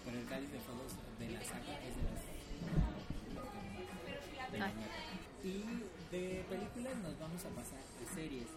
Pero 0.05 0.19
el 0.19 0.27
cáliz 0.27 0.51
de 0.51 0.59
fuego 0.59 0.83
de 1.19 1.29
la 1.29 1.43
saga 1.43 1.79
es 1.79 1.95
de 1.95 2.03
las. 2.03 2.21
de 4.51 4.57
las 4.59 4.67
Ay. 4.67 4.73
Y 5.43 5.63
de 6.11 6.45
películas 6.49 6.95
nos 6.97 7.19
vamos 7.19 7.45
a 7.45 7.49
pasar 7.49 7.79
a 7.79 8.13
series. 8.13 8.47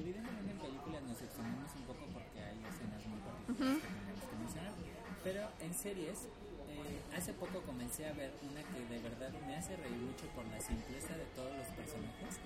Evi- 0.00 0.08
Evidentemente 0.16 0.50
en 0.52 0.58
películas 0.58 1.02
nos 1.04 1.20
extendemos 1.20 1.70
un 1.76 1.82
poco 1.84 2.04
porque 2.16 2.40
hay 2.40 2.56
escenas 2.64 3.04
muy 3.06 3.20
particulares 3.20 3.82
que 3.84 3.92
tenemos 4.00 4.24
que 4.24 4.36
mencionar. 4.40 4.72
Pero 5.24 5.42
en 5.60 5.72
series, 5.74 6.18
eh, 6.72 7.00
hace 7.16 7.32
poco 7.34 7.60
comencé 7.68 8.08
a 8.08 8.12
ver 8.12 8.32
una 8.48 8.62
que 8.64 8.80
de 8.88 8.98
verdad 9.04 9.30
me 9.46 9.56
hace 9.56 9.76
reír 9.76 10.00
mucho 10.00 10.24
por 10.34 10.44
la 10.48 10.60
simpleza 10.60 11.12
de 11.16 11.24
todos 11.36 11.52
los 11.52 11.66
personajes. 11.76 12.40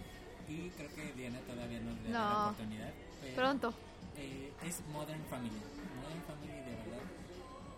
Y 0.48 0.68
creo 0.76 0.90
que 0.94 1.12
Diana 1.14 1.38
todavía 1.46 1.80
no 1.80 1.92
le 2.02 2.10
da 2.10 2.18
la 2.18 2.42
oportunidad. 2.50 2.92
pero- 3.22 3.34
Pronto. 3.36 3.74
eh, 4.16 4.52
es 4.66 4.82
Modern 4.92 5.22
Family. 5.30 5.62
Modern 6.02 6.22
Family 6.26 6.58
de 6.60 6.74
verdad, 6.76 7.04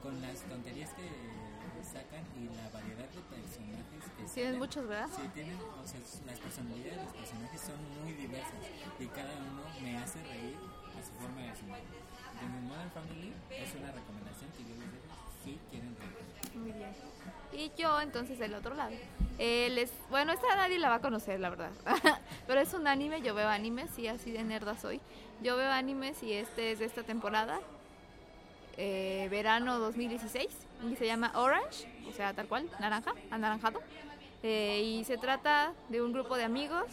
con 0.02 0.20
las 0.20 0.40
tonterías 0.48 0.90
que 0.94 1.04
sacan 1.96 2.24
y 2.36 2.44
la 2.52 2.68
variedad 2.68 3.08
de 3.08 3.20
personajes 3.32 4.02
que 4.16 4.24
Tienen 4.34 4.58
muchos, 4.58 4.86
¿verdad? 4.86 5.08
Sí, 5.14 5.22
tienen, 5.32 5.56
o 5.56 5.86
sea, 5.86 6.00
las 6.26 6.38
personalidades 6.38 6.96
de 6.96 7.04
los 7.04 7.14
personajes 7.14 7.60
son 7.60 7.78
muy 8.02 8.12
diversas 8.12 8.60
y 9.00 9.06
cada 9.06 9.32
uno 9.40 9.62
me 9.82 9.96
hace 9.96 10.22
reír 10.24 10.56
a 10.92 11.00
su 11.00 11.12
forma 11.16 11.40
de 11.40 11.56
su 11.56 11.64
Entonces, 11.64 12.62
Modern 12.68 12.90
Family 12.90 13.32
es 13.50 13.74
una 13.74 13.92
recomendación 13.92 14.50
que 14.52 14.62
yo 14.64 14.74
les 14.76 14.92
dejo 14.92 15.16
si 15.42 15.58
quieren 15.70 15.96
reír. 15.96 16.56
Muy 16.56 16.72
bien. 16.72 16.92
Y 17.52 17.72
yo 17.80 18.00
entonces 18.00 18.38
del 18.38 18.54
otro 18.54 18.74
lado. 18.74 18.92
Eh, 19.38 19.70
les, 19.70 19.92
bueno, 20.10 20.32
esta 20.32 20.54
nadie 20.56 20.78
la 20.78 20.88
va 20.88 20.96
a 20.96 21.00
conocer, 21.00 21.40
la 21.40 21.50
verdad. 21.50 21.70
Pero 22.46 22.60
es 22.60 22.74
un 22.74 22.86
anime, 22.86 23.22
yo 23.22 23.34
veo 23.34 23.48
animes 23.48 23.98
y 23.98 24.08
así 24.08 24.30
de 24.30 24.42
nerda 24.44 24.76
soy. 24.76 25.00
Yo 25.42 25.56
veo 25.56 25.70
animes 25.70 26.22
y 26.22 26.32
este 26.32 26.72
es 26.72 26.78
de 26.78 26.84
esta 26.84 27.02
temporada. 27.02 27.60
Eh, 28.76 29.28
verano 29.30 29.78
2016 29.78 30.48
y 30.90 30.96
se 30.96 31.06
llama 31.06 31.32
Orange, 31.34 31.88
o 32.08 32.12
sea, 32.12 32.34
tal 32.34 32.46
cual, 32.46 32.68
naranja, 32.78 33.14
anaranjado. 33.30 33.80
Eh, 34.42 34.82
y 34.84 35.04
se 35.04 35.16
trata 35.16 35.72
de 35.88 36.02
un 36.02 36.12
grupo 36.12 36.36
de 36.36 36.44
amigos 36.44 36.86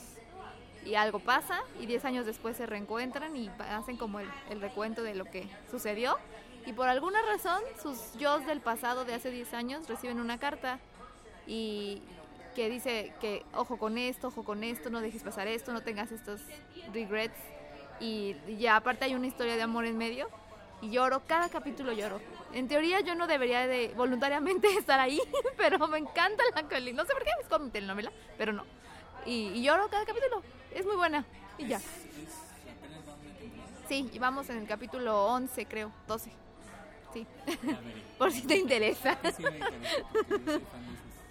y 0.85 0.95
algo 0.95 1.19
pasa 1.19 1.61
y 1.79 1.85
10 1.85 2.05
años 2.05 2.25
después 2.25 2.57
se 2.57 2.65
reencuentran 2.65 3.35
y 3.35 3.49
hacen 3.69 3.97
como 3.97 4.19
el, 4.19 4.29
el 4.49 4.61
recuento 4.61 5.03
de 5.03 5.15
lo 5.15 5.25
que 5.25 5.47
sucedió. 5.69 6.17
Y 6.65 6.73
por 6.73 6.87
alguna 6.87 7.21
razón 7.23 7.61
sus 7.81 8.13
yo 8.17 8.39
del 8.39 8.61
pasado 8.61 9.03
de 9.03 9.13
hace 9.13 9.29
10 9.31 9.53
años 9.53 9.87
reciben 9.87 10.19
una 10.19 10.39
carta 10.39 10.79
y 11.45 12.01
que 12.55 12.69
dice 12.69 13.13
que 13.19 13.43
ojo 13.53 13.77
con 13.77 13.97
esto, 13.97 14.27
ojo 14.27 14.43
con 14.43 14.63
esto, 14.63 14.89
no 14.89 15.01
dejes 15.01 15.23
pasar 15.23 15.47
esto, 15.47 15.73
no 15.73 15.81
tengas 15.81 16.11
estos 16.11 16.41
regrets. 16.93 17.37
Y 17.99 18.35
ya 18.57 18.77
aparte 18.77 19.05
hay 19.05 19.15
una 19.15 19.27
historia 19.27 19.55
de 19.55 19.61
amor 19.61 19.85
en 19.85 19.97
medio 19.97 20.29
y 20.83 20.89
lloro, 20.91 21.21
cada 21.25 21.49
capítulo 21.49 21.93
lloro. 21.93 22.19
En 22.53 22.67
teoría 22.67 22.99
yo 22.99 23.15
no 23.15 23.25
debería 23.27 23.65
de 23.67 23.93
voluntariamente 23.95 24.67
estar 24.77 24.99
ahí, 24.99 25.19
pero 25.57 25.87
me 25.87 25.97
encanta 25.97 26.43
la 26.53 26.63
peli. 26.63 26.93
No 26.93 27.05
sé 27.05 27.13
por 27.13 27.23
qué 27.23 27.29
es 27.41 27.47
como 27.47 27.69
telenovela, 27.69 28.11
pero 28.37 28.53
no. 28.53 28.65
Y, 29.25 29.49
y 29.49 29.63
lloro 29.63 29.87
cada 29.89 30.05
capítulo. 30.05 30.43
Es 30.73 30.85
muy 30.85 30.95
buena. 30.95 31.25
Y 31.57 31.67
ya. 31.67 31.79
Sí, 33.87 34.09
y 34.11 34.19
vamos 34.19 34.49
en 34.49 34.57
el 34.57 34.67
capítulo 34.67 35.25
11, 35.25 35.65
creo, 35.65 35.91
12. 36.07 36.31
Sí, 37.13 37.27
por 38.17 38.31
si 38.31 38.41
te 38.41 38.57
interesa. 38.57 39.17
Sí, 39.35 39.43
me 39.43 39.57
interesa. 39.57 40.59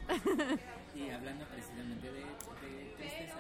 Y 0.95 1.09
hablando 1.09 1.47
precisamente 1.47 2.07
de, 2.13 2.21
de 2.21 2.95
tristezas, 2.99 3.39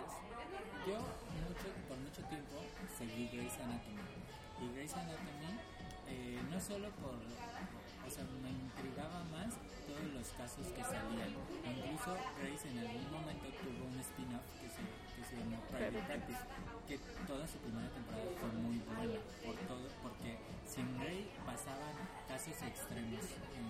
yo 0.87 0.95
mucho, 0.97 1.69
por 1.87 1.99
mucho 1.99 2.23
tiempo 2.23 2.65
seguí 2.97 3.29
Grey's 3.29 3.53
Anatomy. 3.61 4.01
Y 4.63 4.75
Grey's 4.75 4.95
Anatomy, 4.95 5.22
solo 6.63 6.89
por. 7.03 7.19
O 7.19 8.11
sea, 8.11 8.25
me 8.43 8.51
intrigaba 8.51 9.25
más 9.35 9.51
todos 9.87 10.07
los 10.15 10.27
casos 10.39 10.67
que 10.71 10.83
salían. 10.83 11.35
Incluso 11.67 12.15
Grey's 12.39 12.65
en 12.67 12.79
algún 12.79 13.11
momento 13.11 13.47
tuvo 13.63 13.91
un 13.91 13.99
spin-off 13.99 14.47
que 14.63 14.69
se, 14.71 14.83
que 14.83 15.23
se 15.27 15.35
llamó 15.39 15.59
Private 15.71 16.03
Practice, 16.07 16.43
que 16.87 16.99
toda 17.27 17.47
su 17.47 17.59
primera 17.59 17.89
temporada 17.91 18.31
fue 18.39 18.51
muy 18.63 18.79
buena. 18.79 19.19
Por 19.43 19.57
todo, 19.67 19.87
porque 20.03 20.39
sin 20.67 20.87
Grey 20.99 21.31
pasaban 21.47 21.95
casos 22.29 22.59
extremos 22.63 23.27
en, 23.55 23.67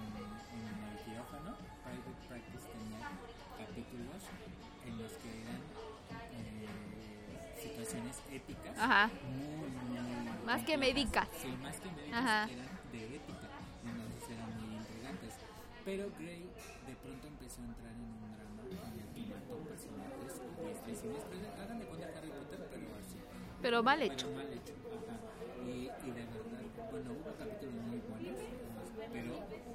en 0.53 0.65
el 0.91 0.97
quirófano. 1.05 1.57
Private 1.85 2.21
Practice 2.29 2.67
tenía 2.73 3.09
capítulos 3.57 4.21
en 4.85 4.95
los 5.01 5.13
que 5.21 5.31
eran 5.45 5.61
eh, 6.35 6.69
situaciones 7.61 8.17
épicas. 8.33 8.75
Ajá. 8.79 9.11
Muy, 9.29 9.71
muy. 9.71 10.45
Más 10.45 10.65
que 10.65 10.77
médicas. 10.77 11.29
Sí, 11.41 11.49
más 11.63 11.77
que 11.79 11.91
médicas 11.93 12.19
Ajá. 12.19 12.49
eran 12.51 12.72
Pero 15.85 16.07
Grey 16.17 16.47
de 16.87 16.95
pronto 16.95 17.27
empezó 17.27 17.61
a 17.61 17.65
entrar 17.65 17.91
en 17.91 18.07
un 18.07 18.23
drama 18.39 18.63
en 18.95 19.01
el 19.03 19.09
que 19.11 19.23
mató 19.35 19.59
personajes 19.67 20.39
diestra 20.63 20.93
y 20.93 20.95
siniestra. 20.95 21.35
Hagan 21.59 21.79
de 21.81 21.87
cuenta 21.87 22.07
Harry 22.17 22.31
Potter, 22.31 22.61
pero 22.71 22.87
así. 23.03 23.19
Pero 23.61 23.83
mal 23.83 24.01
hecho. 24.03 24.27
Pero 24.31 24.39
mal 24.39 24.53
hecho. 24.53 24.75
Ajá. 24.95 25.19
Y, 25.67 25.91
y 25.91 26.11
de 26.15 26.23
verdad, 26.23 26.63
bueno, 26.87 27.11
hubo 27.19 27.35
capítulos 27.35 27.83
muy 27.83 27.99
buenos, 27.99 28.39
pero 29.11 29.33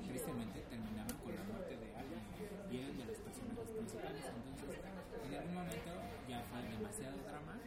tristemente 0.07 0.59
terminaron 0.71 1.17
con 1.19 1.35
la 1.35 1.43
muerte 1.43 1.75
de 1.75 1.87
alguien 1.91 2.23
y 2.71 2.77
eran 2.79 2.97
de 2.97 3.05
los 3.11 3.19
personajes 3.19 3.67
principales. 3.67 4.23
Entonces, 4.31 4.79
en 4.79 5.31
algún 5.35 5.55
momento 5.59 5.91
ya 6.27 6.39
fue 6.47 6.59
demasiado 6.71 7.17
drama, 7.27 7.59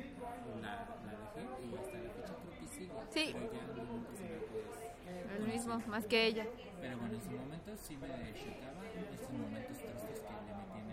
la, 0.64 0.72
la 1.05 1.12
dejé 1.12 1.44
y 1.44 1.76
hasta 1.76 1.98
la 2.00 2.09
fecha 2.09 2.33
creo 2.40 2.57
que 2.57 2.66
sigue. 2.72 2.92
Sí. 3.12 3.37
Pero 3.37 3.53
ya 3.53 3.68
ningún 3.76 4.00
personaje 4.09 4.40
es. 4.48 5.37
El 5.37 5.44
mismo, 5.46 5.76
más 5.88 6.07
que 6.07 6.26
ella. 6.26 6.46
Pero 6.80 6.96
bueno, 6.98 7.14
en 7.14 7.20
su 7.22 7.30
momento 7.30 7.70
sí 7.76 7.96
me 7.96 8.08
chocaba 8.08 8.84
estos 9.12 9.30
momentos 9.32 9.76
tristes 9.76 10.20
que 10.20 10.32
le 10.46 10.54
metían 10.56 10.90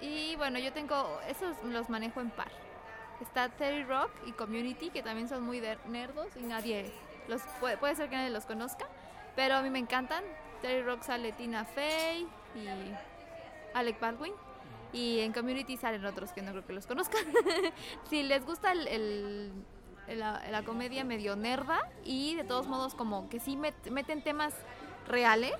ahí. 0.00 0.08
Y 0.08 0.36
bueno, 0.36 0.58
yo 0.58 0.72
tengo, 0.72 1.18
esos 1.28 1.56
los 1.64 1.88
manejo 1.88 2.20
en 2.20 2.30
par. 2.30 2.50
Está 3.20 3.48
Terry 3.48 3.84
Rock 3.84 4.10
y 4.26 4.32
Community, 4.32 4.90
que 4.90 5.02
también 5.02 5.28
son 5.28 5.42
muy 5.42 5.60
nerdos 5.86 6.28
y 6.36 6.42
nadie 6.42 6.92
los 7.26 7.42
puede, 7.60 7.76
puede 7.76 7.96
ser 7.96 8.08
que 8.08 8.14
nadie 8.16 8.30
los 8.30 8.46
conozca, 8.46 8.86
pero 9.34 9.56
a 9.56 9.62
mí 9.62 9.70
me 9.70 9.80
encantan. 9.80 10.22
Terry 10.62 10.82
Rock 10.82 11.02
sale 11.02 11.32
Tina 11.32 11.64
Fey 11.64 12.26
y 12.54 12.66
Alec 13.74 13.98
Baldwin. 14.00 14.32
Y 14.92 15.20
en 15.20 15.32
Community 15.34 15.76
salen 15.76 16.04
otros 16.06 16.32
que 16.32 16.40
no 16.42 16.50
creo 16.52 16.64
que 16.66 16.72
los 16.72 16.86
conozcan. 16.86 17.22
si 18.08 18.22
les 18.22 18.44
gusta 18.46 18.72
el, 18.72 18.88
el- 18.88 19.52
la, 20.16 20.42
la 20.50 20.62
comedia 20.62 21.04
medio 21.04 21.36
nerda 21.36 21.80
y 22.04 22.34
de 22.34 22.44
todos 22.44 22.66
modos 22.66 22.94
como 22.94 23.28
que 23.28 23.40
sí 23.40 23.56
met- 23.56 23.90
meten 23.90 24.22
temas 24.22 24.54
reales, 25.06 25.54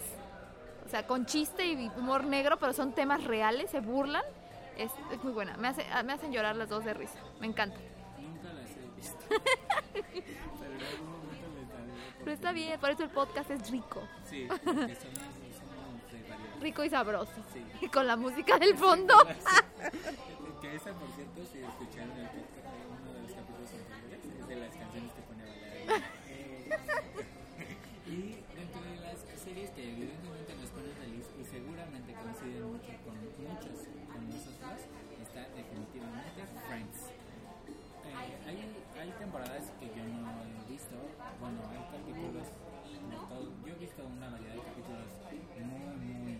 o 0.86 0.88
sea, 0.88 1.06
con 1.06 1.26
chiste 1.26 1.66
y 1.66 1.88
humor 1.96 2.24
negro, 2.24 2.58
pero 2.58 2.72
son 2.72 2.92
temas 2.92 3.24
reales, 3.24 3.70
se 3.70 3.80
burlan. 3.80 4.22
Es, 4.76 4.92
es 5.12 5.22
muy 5.24 5.32
buena. 5.32 5.56
Me, 5.56 5.68
hace, 5.68 5.84
me 6.04 6.12
hacen 6.12 6.32
llorar 6.32 6.54
las 6.56 6.68
dos 6.68 6.84
de 6.84 6.94
risa. 6.94 7.18
Me 7.40 7.46
encanta. 7.46 7.78
Nunca 8.20 8.52
las 8.52 8.70
he 8.70 8.96
visto. 8.96 9.18
Pero 9.92 10.04
les 10.14 10.24
Pero 12.20 12.32
está 12.32 12.52
bien, 12.52 12.78
por 12.78 12.90
eso 12.90 13.02
el 13.04 13.10
podcast 13.10 13.50
es 13.50 13.70
rico. 13.70 14.02
Sí, 14.24 14.46
porque. 14.64 14.96
Rico 16.60 16.84
y 16.84 16.90
sabroso. 16.90 17.32
Sí. 17.52 17.64
Y 17.80 17.88
con 17.88 18.06
la 18.06 18.16
música 18.16 18.58
del 18.58 18.76
fondo. 18.76 19.14
que 20.60 20.74
esa, 20.74 20.92
por 20.92 21.08
cierto, 21.14 21.40
si 21.52 21.58
escucharon 21.58 22.18
el 22.18 22.26
podcast 22.28 22.66
de 22.66 22.86
uno 23.00 23.12
de 23.14 23.22
los 23.22 23.32
capítulos 23.32 23.70
anteriores, 23.70 24.07
las 24.68 24.76
canciones 24.76 25.10
que 25.16 25.22
pone 25.24 25.42
a 25.42 25.46
bailar. 25.48 26.02
Eh, 26.28 26.68
y 28.12 28.16
dentro 28.52 28.80
de 28.84 28.96
las 29.00 29.18
series 29.40 29.70
que 29.72 29.82
evidentemente 29.82 30.52
nos 30.60 30.70
ponen 30.76 30.92
feliz 31.00 31.24
y 31.40 31.44
seguramente 31.44 32.12
coinciden 32.12 32.68
mucho 32.68 32.92
con 33.04 33.16
muchos 33.16 33.76
con 34.12 34.22
nosotros, 34.28 34.78
está 35.24 35.40
definitivamente 35.56 36.40
Friends. 36.68 36.98
Eh, 38.04 38.12
hay, 38.44 38.58
hay 39.00 39.10
temporadas 39.18 39.64
que 39.80 39.86
yo 39.88 40.04
no 40.04 40.44
he 40.44 40.72
visto, 40.72 40.96
bueno, 41.40 41.60
hay 41.72 41.80
capítulos 41.88 42.46
todo. 43.28 43.48
Yo 43.64 43.72
he 43.72 43.78
visto 43.78 44.00
una 44.04 44.28
variedad 44.30 44.54
de 44.54 44.62
capítulos 44.68 45.08
muy, 45.64 45.96
muy 45.96 46.36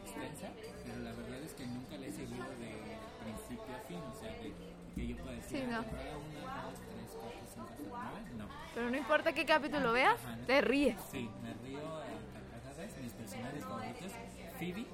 extensa, 0.00 0.48
pero 0.84 0.98
la 1.00 1.12
verdad 1.12 1.40
es 1.44 1.52
que 1.54 1.66
nunca 1.66 1.96
la 1.96 2.06
he 2.06 2.12
seguido 2.12 2.48
de 2.56 2.72
principio 3.20 3.72
a 3.76 3.80
fin, 3.88 4.00
o 4.00 4.14
sea, 4.16 4.32
de 4.40 4.52
que 4.94 5.06
yo 5.06 5.16
pueda 5.16 5.36
decir, 5.36 5.58
Sí, 5.58 5.64
"Ah, 5.64 5.70
no. 5.70 5.82
temporada 5.84 6.16
1, 6.18 6.40
2, 6.40 6.80
3, 6.90 7.10
4, 7.20 7.40
5, 7.54 7.68
hasta 7.68 8.10
9, 8.10 8.30
no. 8.36 8.46
Pero 8.74 8.90
no 8.90 8.96
importa 8.96 9.32
qué 9.32 9.44
capítulo 9.44 9.92
veas, 9.92 10.18
te 10.46 10.60
ríes. 10.60 10.96
Sí, 11.10 11.28
me 11.42 11.52
río 11.54 11.80
a 11.96 12.04
carcajadas, 12.32 12.96
mis 13.02 13.12
personajes 13.12 13.64
favoritos, 13.64 14.12
Phoebe 14.58 14.86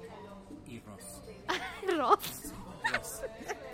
y 0.67 0.79
Ross. 0.79 1.21
Ross. 1.97 2.53
Ross, 2.93 3.21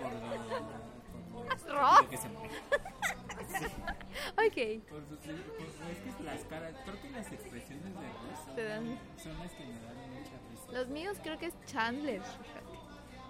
por 0.01 0.11
lo... 0.13 1.53
Por 1.57 1.67
lo 1.73 1.79
Ross. 1.79 2.07
que 2.09 2.17
se 2.17 2.29
mueve. 2.29 2.49
Ok. 4.33 4.87
Por 4.89 5.01
sus, 5.07 5.19
es 5.19 6.15
que 6.17 6.23
las 6.23 6.41
caras, 6.45 6.73
creo 6.85 7.01
que 7.01 7.09
las 7.11 7.31
expresiones 7.31 7.83
de 7.85 7.91
Ross 7.91 8.55
Te 8.55 8.63
dan- 8.63 8.99
son 9.21 9.37
las 9.39 9.51
que 9.51 9.65
me 9.65 9.73
dan 9.79 9.95
mucha 10.11 10.37
risa. 10.49 10.71
Los 10.71 10.87
míos 10.89 11.17
creo 11.23 11.37
que 11.37 11.47
es 11.47 11.53
Chandler. 11.65 12.21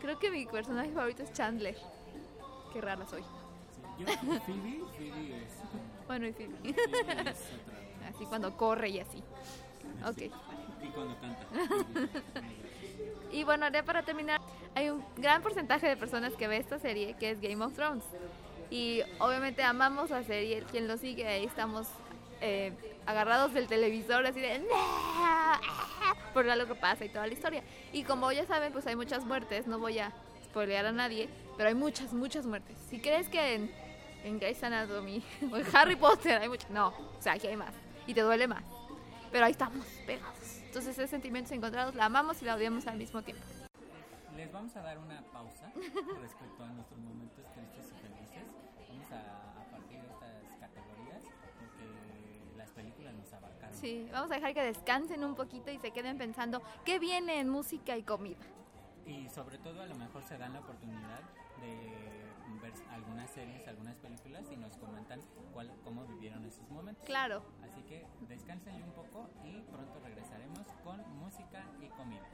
Creo 0.02 0.20
que 0.20 0.30
mi 0.32 0.46
personaje 0.46 0.92
favorito 0.92 1.24
es 1.24 1.32
Chandler. 1.34 1.78
Qué 2.74 2.82
rara 2.82 3.06
soy. 3.06 3.22
Sí, 3.22 3.28
Yo, 4.00 4.06
Phoebe, 4.08 4.82
Phoebe 4.98 5.44
es. 5.44 5.54
Bueno, 6.14 6.28
y 6.28 6.34
Phoebe. 6.34 6.54
Otra. 7.12 7.32
Así 8.08 8.26
cuando 8.30 8.56
corre 8.56 8.90
y 8.90 9.00
así. 9.00 9.24
Ok. 10.06 10.32
Y 10.84 10.88
cuando 10.90 11.18
canta. 11.20 11.44
Y 13.32 13.44
bueno, 13.46 13.68
ya 13.72 13.82
para 13.82 14.04
terminar, 14.04 14.40
hay 14.76 14.92
un 14.92 15.04
gran 15.18 15.42
porcentaje 15.42 15.88
de 15.88 15.98
personas 15.98 16.34
que 16.34 16.48
ve 16.48 16.58
esta 16.58 16.78
serie 16.78 17.16
que 17.16 17.32
es 17.32 17.42
Game 17.42 17.66
of 17.66 17.74
Thrones. 17.74 18.04
Y 18.70 19.02
obviamente 19.18 19.64
amamos 19.64 20.12
la 20.12 20.22
serie, 20.24 20.64
quien 20.70 20.88
lo 20.88 20.98
sigue, 20.98 21.28
ahí 21.28 21.46
estamos 21.46 21.88
eh, 22.42 22.74
agarrados 23.08 23.52
del 23.56 23.66
televisor 23.68 24.24
así 24.28 24.40
de 24.40 24.60
"No", 24.60 24.66
por 26.36 26.46
lo 26.46 26.68
que 26.68 26.76
pasa 26.76 27.06
y 27.06 27.10
toda 27.10 27.26
la 27.26 27.34
historia. 27.34 27.64
Y 27.92 28.04
como 28.04 28.32
ya 28.32 28.46
saben, 28.46 28.72
pues 28.72 28.86
hay 28.86 28.96
muchas 28.96 29.26
muertes, 29.26 29.66
no 29.66 29.80
voy 29.80 29.98
a 29.98 30.12
spoilear 30.46 30.86
a 30.86 30.92
nadie, 30.92 31.28
pero 31.58 31.70
hay 31.70 31.76
muchas, 31.76 32.14
muchas 32.14 32.46
muertes. 32.46 32.78
Si 32.92 33.00
crees 33.00 33.30
que 33.30 33.56
en, 33.56 33.72
en 34.24 34.40
Grey's 34.40 34.64
Anatomy 34.64 35.24
o 35.52 35.58
en 35.58 35.66
Harry 35.76 35.96
Potter 35.96 36.42
hay 36.42 36.50
muchas, 36.50 36.70
no, 36.70 36.88
o 36.88 37.22
sea, 37.22 37.34
aquí 37.34 37.48
hay 37.48 37.58
más 37.58 37.74
y 38.08 38.14
te 38.14 38.22
duele 38.22 38.48
más. 38.48 38.64
Pero 39.32 39.46
ahí 39.46 39.52
estamos, 39.52 39.86
pegados. 40.06 40.62
Entonces 40.66 40.98
es 40.98 41.10
sentimientos 41.10 41.52
encontrados, 41.52 41.96
la 41.96 42.06
amamos 42.06 42.42
y 42.42 42.46
la 42.46 42.56
odiamos 42.56 42.86
al 42.88 42.98
mismo 42.98 43.22
tiempo. 43.22 43.44
Les 44.36 44.52
vamos 44.52 44.76
a 44.76 44.82
dar 44.82 44.98
una 44.98 45.22
pausa 45.32 45.72
respecto 46.22 46.64
a 46.64 46.68
nuestros 46.68 47.00
momentos 47.00 47.46
tristes 47.54 47.92
y 47.92 48.02
felices. 48.02 48.44
Vamos 48.90 49.12
a, 49.12 49.62
a 49.62 49.66
partir 49.72 50.02
de 50.02 50.08
estas 50.08 50.60
categorías 50.60 51.24
porque 51.60 52.58
las 52.58 52.70
películas 52.72 53.14
nos 53.14 53.34
abarcaron. 53.34 53.76
Sí, 53.76 54.08
vamos 54.12 54.32
a 54.32 54.36
dejar 54.36 54.54
que 54.54 54.64
descansen 54.64 55.24
un 55.24 55.36
poquito 55.36 55.72
y 55.72 55.78
se 55.80 55.92
queden 55.92 56.18
pensando 56.18 56.62
qué 56.84 57.00
viene 57.00 57.40
en 57.40 57.50
música 57.50 57.98
y 57.98 58.04
comida. 58.04 58.44
Y 59.06 59.30
sobre 59.30 59.58
todo 59.58 59.82
a 59.82 59.86
lo 59.86 59.96
mejor 59.96 60.24
se 60.24 60.38
dan 60.38 60.54
la 60.54 60.60
oportunidad 60.60 61.22
de 61.62 62.13
algunas 62.92 63.30
series, 63.32 63.68
algunas 63.68 63.96
películas 63.98 64.46
y 64.52 64.58
nos 64.58 64.78
comentan 64.78 65.22
cuál, 65.54 65.72
cómo 65.84 66.06
vivieron 66.06 66.46
esos 66.46 66.70
momentos. 66.70 67.06
Claro. 67.06 67.44
Así 67.64 67.82
que 67.84 68.06
descansen 68.28 68.82
un 68.84 68.92
poco 68.92 69.30
y 69.44 69.62
pronto 69.62 70.00
regresaremos 70.04 70.68
con 70.84 71.00
música 71.18 71.66
y 71.82 71.88
comida. 71.90 72.28